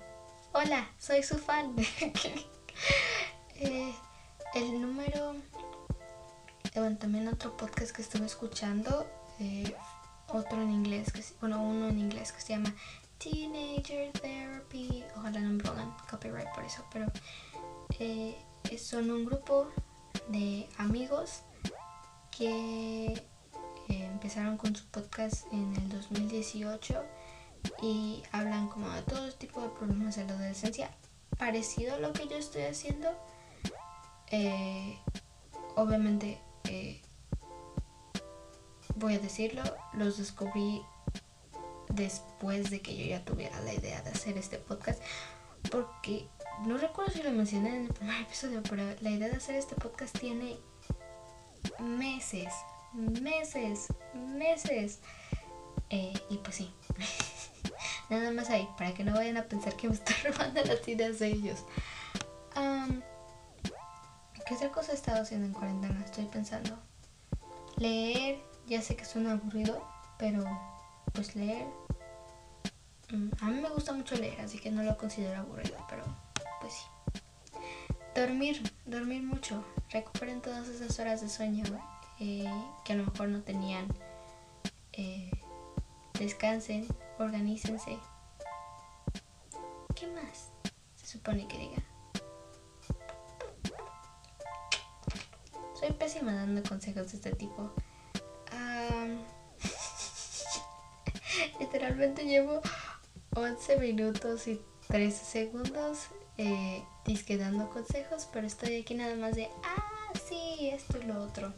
hola, 0.52 0.88
soy 0.98 1.22
su 1.22 1.38
fan. 1.38 1.74
Eh, 3.62 3.94
el 4.54 4.80
número 4.80 5.34
bueno, 6.78 6.96
también 6.96 7.26
otro 7.26 7.56
podcast 7.56 7.94
que 7.94 8.02
estuve 8.02 8.26
escuchando, 8.26 9.06
eh, 9.40 9.74
otro 10.28 10.62
en 10.62 10.70
inglés, 10.70 11.12
que, 11.12 11.22
bueno, 11.40 11.60
uno 11.62 11.88
en 11.88 11.98
inglés 11.98 12.32
que 12.32 12.40
se 12.40 12.52
llama 12.52 12.74
Teenager 13.20 14.10
Therapy. 14.12 15.04
Ojalá 15.16 15.40
no 15.40 15.50
me 15.50 15.62
pongan 15.62 15.94
copyright 16.10 16.48
por 16.54 16.64
eso, 16.64 16.84
pero 16.92 17.06
eh, 17.98 18.34
son 18.78 19.10
un 19.10 19.26
grupo 19.26 19.68
de 20.28 20.68
amigos 20.78 21.42
que 22.36 23.12
eh, 23.12 23.18
empezaron 23.88 24.56
con 24.56 24.74
su 24.74 24.86
podcast 24.86 25.46
en 25.52 25.76
el 25.76 25.88
2018 25.90 27.04
y 27.82 28.22
hablan 28.32 28.68
como 28.68 28.88
de 28.90 29.02
todo 29.02 29.30
tipo 29.32 29.60
de 29.60 29.68
problemas 29.68 30.16
de 30.16 30.24
la 30.24 30.32
adolescencia, 30.32 30.90
parecido 31.38 31.94
a 31.94 31.98
lo 31.98 32.12
que 32.14 32.26
yo 32.26 32.36
estoy 32.36 32.62
haciendo. 32.62 33.10
obviamente 35.76 36.40
voy 38.96 39.14
a 39.14 39.18
decirlo, 39.18 39.62
los 39.94 40.18
descubrí 40.18 40.82
después 41.94 42.70
de 42.70 42.80
que 42.80 42.96
yo 42.96 43.04
ya 43.06 43.24
tuviera 43.24 43.60
la 43.60 43.74
idea 43.74 44.02
de 44.02 44.10
hacer 44.10 44.36
este 44.38 44.58
podcast. 44.58 45.00
Porque 45.70 46.26
no 46.64 46.78
recuerdo 46.78 47.12
si 47.12 47.22
lo 47.22 47.30
mencioné 47.32 47.76
en 47.76 47.86
el 47.86 47.92
primer 47.92 48.22
episodio, 48.22 48.62
pero 48.62 48.82
la 49.00 49.10
idea 49.10 49.28
de 49.28 49.36
hacer 49.36 49.56
este 49.56 49.74
podcast 49.74 50.18
tiene 50.18 50.58
meses, 51.78 52.52
meses, 52.92 53.88
meses. 54.14 55.00
Eh, 55.90 56.12
y 56.28 56.38
pues 56.38 56.56
sí. 56.56 56.72
Nada 58.10 58.32
más 58.32 58.50
ahí, 58.50 58.68
para 58.76 58.92
que 58.92 59.04
no 59.04 59.14
vayan 59.14 59.36
a 59.36 59.44
pensar 59.44 59.76
que 59.76 59.88
me 59.88 59.94
estoy 59.94 60.16
robando 60.32 60.62
las 60.64 60.86
ideas 60.88 61.18
de 61.18 61.28
ellos. 61.28 61.64
¿Qué 64.50 64.56
otra 64.56 64.72
cosa 64.72 64.90
he 64.90 64.94
estado 64.96 65.22
haciendo 65.22 65.46
en 65.46 65.52
cuarentena? 65.52 66.02
Estoy 66.04 66.24
pensando. 66.24 66.76
Leer, 67.76 68.40
ya 68.66 68.82
sé 68.82 68.96
que 68.96 69.04
suena 69.04 69.32
aburrido, 69.34 69.80
pero 70.18 70.44
pues 71.12 71.34
leer. 71.36 71.66
Mm, 73.10 73.30
a 73.40 73.44
mí 73.46 73.60
me 73.60 73.68
gusta 73.70 73.92
mucho 73.92 74.14
leer, 74.14 74.40
así 74.40 74.58
que 74.58 74.70
no 74.70 74.82
lo 74.82 74.96
considero 74.96 75.40
aburrido, 75.40 75.78
pero 75.88 76.04
pues 76.60 76.74
sí. 76.74 76.84
Dormir, 78.14 78.62
dormir 78.86 79.22
mucho. 79.22 79.64
Recuperen 79.90 80.40
todas 80.40 80.68
esas 80.68 80.98
horas 80.98 81.20
de 81.20 81.28
sueño 81.28 81.64
eh, 82.20 82.44
que 82.84 82.92
a 82.92 82.96
lo 82.96 83.04
mejor 83.04 83.28
no 83.28 83.42
tenían. 83.42 83.86
Eh, 84.92 85.30
descansen, 86.18 86.86
organícense. 87.18 87.98
¿Qué 89.94 90.06
más 90.08 90.50
se 90.96 91.06
supone 91.06 91.48
que 91.48 91.58
diga? 91.58 91.82
Soy 95.78 95.92
pésima 95.92 96.34
dando 96.34 96.62
consejos 96.62 97.10
de 97.10 97.16
este 97.16 97.32
tipo. 97.32 97.72
Literalmente 101.90 102.24
llevo 102.24 102.60
11 103.34 103.78
minutos 103.78 104.46
y 104.46 104.60
13 104.86 105.24
segundos 105.24 106.06
eh, 106.38 106.84
disque 107.04 107.36
dando 107.36 107.68
consejos, 107.68 108.28
pero 108.32 108.46
estoy 108.46 108.80
aquí 108.80 108.94
nada 108.94 109.16
más 109.16 109.34
de, 109.34 109.48
ah, 109.64 110.12
sí, 110.28 110.70
esto 110.72 110.98
y 110.98 111.06
lo 111.06 111.20
otro. 111.20 111.52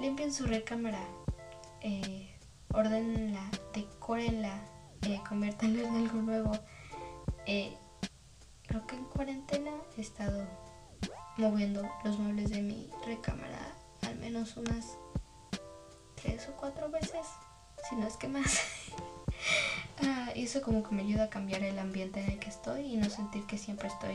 Limpien 0.00 0.32
su 0.32 0.46
recámara, 0.46 1.02
eh, 1.82 2.34
ordenenla, 2.72 3.50
decórenla, 3.74 4.62
eh, 5.02 5.20
conviértanla 5.28 5.86
en 5.86 5.96
algo 5.96 6.22
nuevo. 6.22 6.52
Eh, 7.44 7.76
creo 8.66 8.86
que 8.86 8.96
en 8.96 9.04
cuarentena 9.04 9.72
he 9.96 10.00
estado 10.00 10.46
moviendo 11.36 11.82
los 12.02 12.18
muebles 12.18 12.50
de 12.50 12.62
mi 12.62 12.90
recámara 13.06 13.74
al 14.06 14.16
menos 14.16 14.56
unas 14.56 14.96
tres 16.14 16.48
o 16.48 16.52
cuatro 16.52 16.88
veces, 16.90 17.26
si 17.88 17.96
no 17.96 18.06
es 18.06 18.16
que 18.16 18.28
más. 18.28 18.58
ah, 20.02 20.30
eso 20.34 20.62
como 20.62 20.82
que 20.82 20.94
me 20.94 21.02
ayuda 21.02 21.24
a 21.24 21.30
cambiar 21.30 21.62
el 21.62 21.78
ambiente 21.78 22.20
en 22.20 22.30
el 22.30 22.38
que 22.38 22.48
estoy 22.48 22.82
y 22.82 22.96
no 22.96 23.08
sentir 23.10 23.44
que 23.44 23.58
siempre 23.58 23.88
estoy 23.88 24.14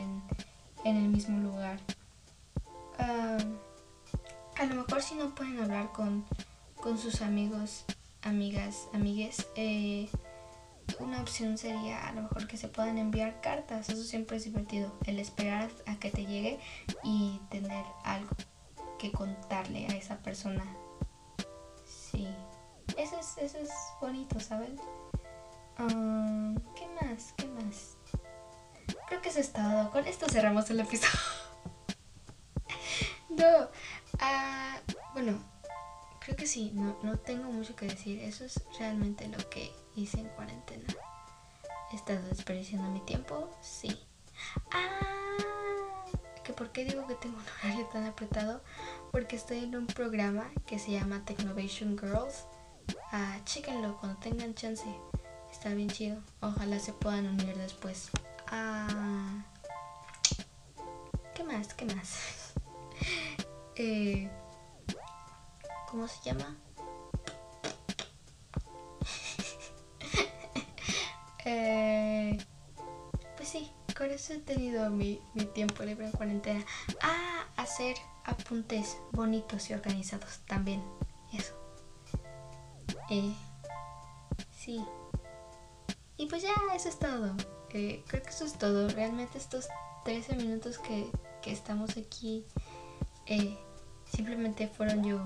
en, 0.84 0.96
el 0.96 1.08
mismo 1.08 1.38
lugar. 1.38 1.78
Ah, 2.98 3.38
a 4.56 4.66
lo 4.66 4.74
mejor 4.76 5.02
si 5.02 5.14
no 5.14 5.34
pueden 5.34 5.60
hablar 5.60 5.92
con, 5.92 6.24
con 6.80 6.98
sus 6.98 7.22
amigos, 7.22 7.84
amigas, 8.22 8.88
amigues, 8.92 9.46
eh, 9.56 10.08
una 11.00 11.20
opción 11.20 11.58
sería 11.58 12.06
a 12.06 12.12
lo 12.12 12.22
mejor 12.22 12.46
que 12.46 12.56
se 12.56 12.68
puedan 12.68 12.98
enviar 12.98 13.40
cartas. 13.40 13.88
Eso 13.88 14.02
siempre 14.04 14.36
es 14.36 14.44
divertido. 14.44 14.92
El 15.06 15.18
esperar 15.18 15.70
a 15.86 15.96
que 15.96 16.10
te 16.10 16.26
llegue 16.26 16.60
y 17.02 17.40
tener 17.50 17.84
algo 18.04 18.30
que 18.98 19.10
contarle 19.10 19.86
a 19.86 19.96
esa 19.96 20.18
persona. 20.18 20.64
Sí. 21.84 22.28
Eso 22.96 23.18
es, 23.18 23.38
eso 23.38 23.58
es 23.58 23.70
bonito, 24.00 24.38
¿saben? 24.40 24.78
Ah, 25.78 26.54
¿Qué 26.76 26.86
más? 27.00 27.34
¿Qué 27.36 27.46
más? 27.48 27.96
Creo 29.08 29.20
que 29.20 29.28
eso 29.28 29.40
es 29.40 29.52
todo. 29.52 29.90
Con 29.90 30.06
esto 30.06 30.28
cerramos 30.28 30.70
el 30.70 30.80
episodio. 30.80 31.12
no. 33.30 33.68
Ah, 34.20 34.78
bueno, 35.12 35.38
creo 36.20 36.36
que 36.36 36.46
sí. 36.46 36.70
No, 36.74 36.96
no 37.02 37.18
tengo 37.18 37.50
mucho 37.50 37.74
que 37.76 37.86
decir. 37.86 38.20
Eso 38.20 38.44
es 38.44 38.60
realmente 38.78 39.28
lo 39.28 39.48
que 39.50 39.72
hice 39.96 40.20
en 40.20 40.28
cuarentena. 40.28 40.86
¿He 41.92 41.96
estado 41.96 42.26
desperdiciando 42.28 42.88
mi 42.90 43.00
tiempo? 43.00 43.50
Sí. 43.60 43.98
Ah, 44.72 46.04
que 46.42 46.52
por 46.52 46.70
qué 46.70 46.84
digo 46.84 47.06
que 47.06 47.14
tengo 47.14 47.36
un 47.36 47.44
horario 47.62 47.86
tan 47.86 48.04
apretado, 48.04 48.62
porque 49.12 49.36
estoy 49.36 49.58
en 49.58 49.76
un 49.76 49.86
programa 49.86 50.50
que 50.66 50.78
se 50.78 50.92
llama 50.92 51.24
Technovation 51.24 51.98
Girls. 51.98 52.46
Ah, 53.12 53.38
chéquenlo 53.44 53.96
cuando 53.98 54.18
tengan 54.20 54.54
chance. 54.54 54.84
Está 55.64 55.74
bien 55.74 55.88
chido. 55.88 56.20
Ojalá 56.42 56.78
se 56.78 56.92
puedan 56.92 57.26
unir 57.26 57.56
después. 57.56 58.10
Ah, 58.48 59.46
¿Qué 61.34 61.42
más? 61.42 61.72
¿Qué 61.72 61.86
más? 61.86 62.52
eh, 63.74 64.30
¿Cómo 65.90 66.06
se 66.06 66.22
llama? 66.22 66.54
eh, 71.46 72.36
pues 73.38 73.48
sí, 73.48 73.72
con 73.96 74.10
eso 74.10 74.34
he 74.34 74.40
tenido 74.40 74.90
mi, 74.90 75.22
mi 75.32 75.46
tiempo 75.46 75.82
libre 75.82 76.04
en 76.04 76.12
cuarentena. 76.12 76.62
Ah, 77.00 77.46
hacer 77.56 77.96
apuntes 78.26 78.98
bonitos 79.12 79.70
y 79.70 79.72
organizados 79.72 80.40
también. 80.46 80.84
Eso. 81.32 81.54
Eh, 83.08 83.34
sí. 84.52 84.84
Y 86.16 86.26
pues 86.26 86.42
ya, 86.42 86.54
eso 86.74 86.88
es 86.88 86.98
todo. 86.98 87.34
Creo 87.68 88.04
que 88.04 88.28
eso 88.28 88.44
es 88.44 88.56
todo. 88.56 88.88
Realmente 88.88 89.38
estos 89.38 89.68
13 90.04 90.36
minutos 90.36 90.78
que, 90.78 91.10
que 91.42 91.50
estamos 91.50 91.90
aquí 91.96 92.44
eh, 93.26 93.56
simplemente 94.04 94.68
fueron 94.68 95.02
yo 95.02 95.20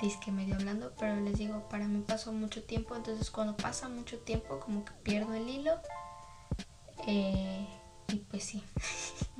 disque 0.00 0.32
medio 0.32 0.56
hablando, 0.56 0.92
pero 0.98 1.20
les 1.20 1.38
digo, 1.38 1.68
para 1.68 1.86
mí 1.86 2.02
pasó 2.06 2.32
mucho 2.32 2.62
tiempo, 2.64 2.96
entonces 2.96 3.30
cuando 3.30 3.56
pasa 3.56 3.88
mucho 3.88 4.18
tiempo 4.18 4.58
como 4.60 4.84
que 4.84 4.92
pierdo 5.02 5.34
el 5.34 5.48
hilo. 5.48 5.72
Eh, 7.06 7.66
y 8.08 8.16
pues 8.16 8.44
sí. 8.44 8.62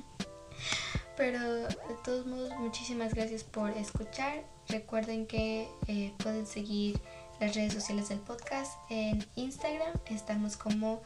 pero 1.17 1.39
de 1.41 1.95
todos 2.03 2.25
modos, 2.25 2.51
muchísimas 2.59 3.13
gracias 3.13 3.43
por 3.43 3.71
escuchar. 3.71 4.45
Recuerden 4.67 5.27
que 5.27 5.69
eh, 5.87 6.13
pueden 6.17 6.47
seguir 6.47 6.99
las 7.39 7.55
redes 7.55 7.73
sociales 7.73 8.09
del 8.09 8.19
podcast 8.19 8.73
en 8.89 9.25
Instagram. 9.35 9.93
Estamos 10.07 10.57
como 10.57 11.01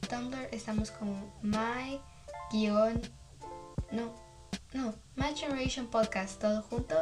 Tumblr 0.09 0.49
estamos 0.53 0.91
como 0.91 1.15
my 1.43 2.01
no 3.91 4.15
no 4.73 4.95
my 5.17 5.35
generation 5.35 5.87
podcast 5.87 6.41
todo 6.41 6.63
junto 6.63 6.95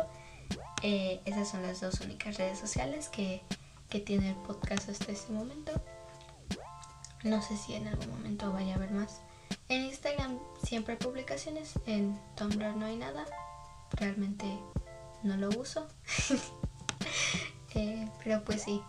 eh, 0.82 1.20
esas 1.24 1.48
son 1.48 1.62
las 1.62 1.80
dos 1.80 2.00
únicas 2.00 2.36
redes 2.36 2.58
sociales 2.58 3.08
que, 3.08 3.42
que 3.88 4.00
tiene 4.00 4.30
el 4.30 4.36
podcast 4.36 4.88
hasta 4.88 5.12
este 5.12 5.32
momento 5.32 5.72
no 7.22 7.40
sé 7.42 7.56
si 7.56 7.74
en 7.74 7.86
algún 7.86 8.10
momento 8.10 8.52
vaya 8.52 8.72
a 8.72 8.76
haber 8.76 8.90
más 8.90 9.20
en 9.68 9.84
Instagram 9.86 10.38
siempre 10.62 10.94
hay 10.94 10.98
publicaciones. 10.98 11.74
En 11.86 12.18
Tumblr 12.36 12.76
no 12.76 12.86
hay 12.86 12.96
nada. 12.96 13.26
Realmente 13.92 14.46
no 15.22 15.36
lo 15.36 15.48
uso. 15.58 15.86
Eh, 17.78 18.08
pero 18.24 18.42
pues 18.42 18.62
sí. 18.62 18.80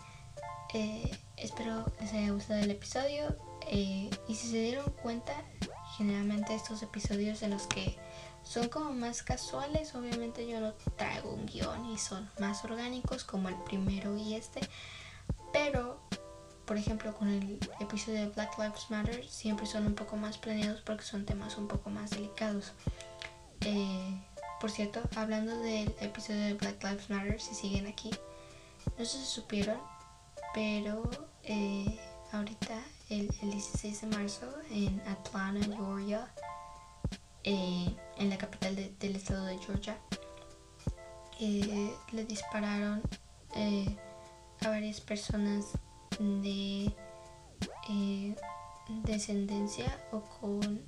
Eh, 0.73 1.11
espero 1.35 1.91
les 1.99 2.13
haya 2.13 2.31
gustado 2.31 2.61
el 2.61 2.71
episodio. 2.71 3.35
Eh, 3.69 4.09
y 4.29 4.35
si 4.35 4.47
se 4.47 4.61
dieron 4.61 4.89
cuenta, 5.03 5.33
generalmente 5.97 6.55
estos 6.55 6.81
episodios 6.83 7.41
en 7.41 7.49
los 7.49 7.67
que 7.67 7.97
son 8.43 8.69
como 8.69 8.93
más 8.93 9.23
casuales, 9.23 9.93
obviamente 9.93 10.47
yo 10.47 10.61
no 10.61 10.73
traigo 10.95 11.33
un 11.33 11.45
guion 11.47 11.85
y 11.87 11.97
son 11.97 12.29
más 12.39 12.63
orgánicos 12.63 13.25
como 13.25 13.49
el 13.49 13.55
primero 13.55 14.15
y 14.15 14.35
este, 14.35 14.61
pero 15.51 15.99
por 16.67 16.77
ejemplo 16.77 17.15
con 17.15 17.29
el 17.29 17.59
episodio 17.79 18.19
de 18.19 18.27
Black 18.27 18.57
Lives 18.59 18.91
Matter 18.91 19.27
siempre 19.27 19.65
son 19.65 19.87
un 19.87 19.95
poco 19.95 20.17
más 20.17 20.37
planeados 20.37 20.81
porque 20.81 21.03
son 21.03 21.25
temas 21.25 21.57
un 21.57 21.67
poco 21.67 21.89
más 21.89 22.09
delicados. 22.11 22.73
Eh, 23.61 24.21
por 24.59 24.69
cierto, 24.69 25.01
hablando 25.15 25.57
del 25.59 25.95
episodio 26.01 26.41
de 26.41 26.53
Black 26.55 26.83
Lives 26.83 27.09
Matter, 27.09 27.39
si 27.39 27.55
siguen 27.55 27.87
aquí, 27.87 28.11
no 28.97 29.05
sé 29.05 29.17
si 29.17 29.25
supieron, 29.25 29.77
pero 30.53 31.09
eh, 31.43 31.99
ahorita 32.33 32.77
el, 33.09 33.29
16 33.29 34.01
de 34.01 34.07
marzo 34.07 34.53
en 34.69 35.01
Atlanta, 35.07 35.65
Georgia, 35.73 36.27
eh, 37.45 37.95
en 38.17 38.29
la 38.29 38.37
capital 38.37 38.75
del 38.75 39.15
estado 39.15 39.45
de 39.45 39.57
Georgia. 39.59 39.97
Le 41.39 42.25
dispararon 42.25 43.01
a 44.61 44.67
varias 44.69 44.99
personas 44.99 45.77
de 46.19 46.93
descendencia 49.03 49.99
o 50.11 50.21
con 50.21 50.81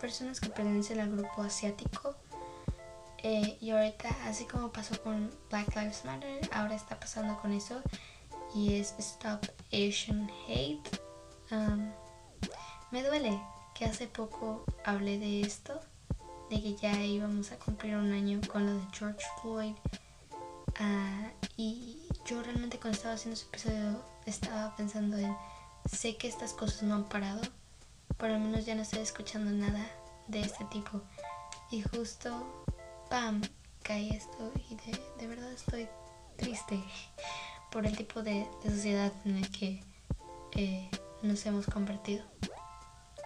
personas 0.00 0.40
que 0.40 0.48
pertenecen 0.48 1.00
al 1.00 1.10
grupo 1.10 1.42
asiático. 1.42 2.14
y 3.22 3.70
ahorita, 3.70 4.08
así 4.26 4.44
como 4.44 4.70
pasó 4.70 5.00
con 5.02 5.30
Black 5.50 5.74
Lives 5.76 6.04
Matter, 6.04 6.48
ahora 6.52 6.74
está 6.74 6.98
pasando 6.98 7.36
con 7.40 7.52
eso 7.52 7.82
y 8.54 8.74
es 8.74 8.94
Stop 8.98 9.44
Asian 9.72 10.30
Hate. 10.46 11.00
Me 12.90 13.02
duele 13.02 13.38
que 13.74 13.84
hace 13.84 14.06
poco 14.06 14.64
hablé 14.84 15.18
de 15.18 15.42
esto, 15.42 15.78
de 16.50 16.62
que 16.62 16.74
ya 16.74 16.92
íbamos 17.04 17.52
a 17.52 17.58
cumplir 17.58 17.96
un 17.96 18.12
año 18.12 18.40
con 18.50 18.66
lo 18.66 18.74
de 18.74 18.86
George 18.92 19.24
Floyd. 19.42 19.74
Uh, 20.80 21.28
y 21.56 21.97
yo 22.28 22.42
realmente 22.42 22.78
cuando 22.78 22.96
estaba 22.96 23.14
haciendo 23.14 23.36
ese 23.36 23.46
episodio 23.46 24.02
estaba 24.26 24.76
pensando 24.76 25.16
en, 25.16 25.34
sé 25.90 26.16
que 26.16 26.28
estas 26.28 26.52
cosas 26.52 26.82
no 26.82 26.94
han 26.94 27.04
parado, 27.04 27.40
por 28.18 28.28
lo 28.28 28.38
menos 28.38 28.66
ya 28.66 28.74
no 28.74 28.82
estoy 28.82 29.00
escuchando 29.00 29.50
nada 29.50 29.86
de 30.26 30.40
este 30.42 30.64
tipo. 30.66 31.00
Y 31.70 31.82
justo, 31.82 32.64
¡pam!, 33.08 33.40
cae 33.82 34.10
esto 34.10 34.52
y 34.68 34.74
de, 34.74 35.26
verdad 35.26 35.50
estoy 35.52 35.88
triste 36.36 36.82
por 37.70 37.86
el 37.86 37.96
tipo 37.96 38.22
de, 38.22 38.46
sociedad 38.62 39.12
en 39.24 39.38
el 39.38 39.50
que 39.50 39.82
eh, 40.52 40.90
nos 41.22 41.46
hemos 41.46 41.66
convertido. 41.66 42.24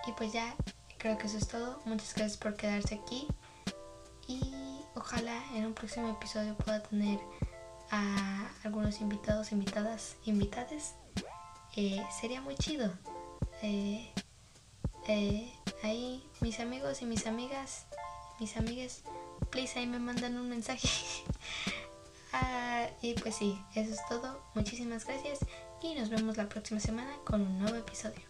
Y 0.07 0.13
pues 0.13 0.33
ya, 0.33 0.55
creo 0.99 1.19
que 1.19 1.27
eso 1.27 1.39
es 1.39 1.49
todo. 1.49 1.81
Muchas 1.87 2.15
gracias 2.15 2.37
por 2.37 2.55
quedarse 2.57 2.97
aquí. 2.97 3.27
Y 4.29 4.41
ojalá 4.95 5.43
en 5.55 5.67
un 5.67 5.75
próximo 5.75 6.09
episodio 6.09 6.57
pueda 6.57 6.83
tener 6.83 7.19
a 7.93 8.51
algunos 8.65 9.01
invitados, 9.01 9.53
invitadas, 9.53 10.17
invitades. 10.25 10.95
Eh, 11.77 12.05
sería 12.21 12.41
muy 12.41 12.57
chido. 12.57 12.93
Eh, 13.63 14.13
ahí 15.85 16.29
mis 16.41 16.59
amigos 16.59 17.03
y 17.03 17.05
mis 17.05 17.27
amigas, 17.27 17.87
mis 18.41 18.57
amigas, 18.57 19.03
please 19.51 19.79
ahí 19.79 19.87
me 19.87 20.01
mandan 20.01 20.37
un 20.37 20.49
mensaje. 20.49 20.89
Ah, 22.35 22.89
y 23.03 23.13
pues 23.13 23.35
sí, 23.37 23.61
eso 23.75 23.93
es 23.93 24.01
todo. 24.09 24.43
Muchísimas 24.55 25.05
gracias 25.05 25.41
y 25.83 25.95
nos 25.95 26.09
vemos 26.09 26.39
la 26.39 26.49
próxima 26.49 26.81
semana 26.81 27.15
con 27.27 27.43
un 27.43 27.59
nuevo 27.59 27.77
episodio. 27.77 28.23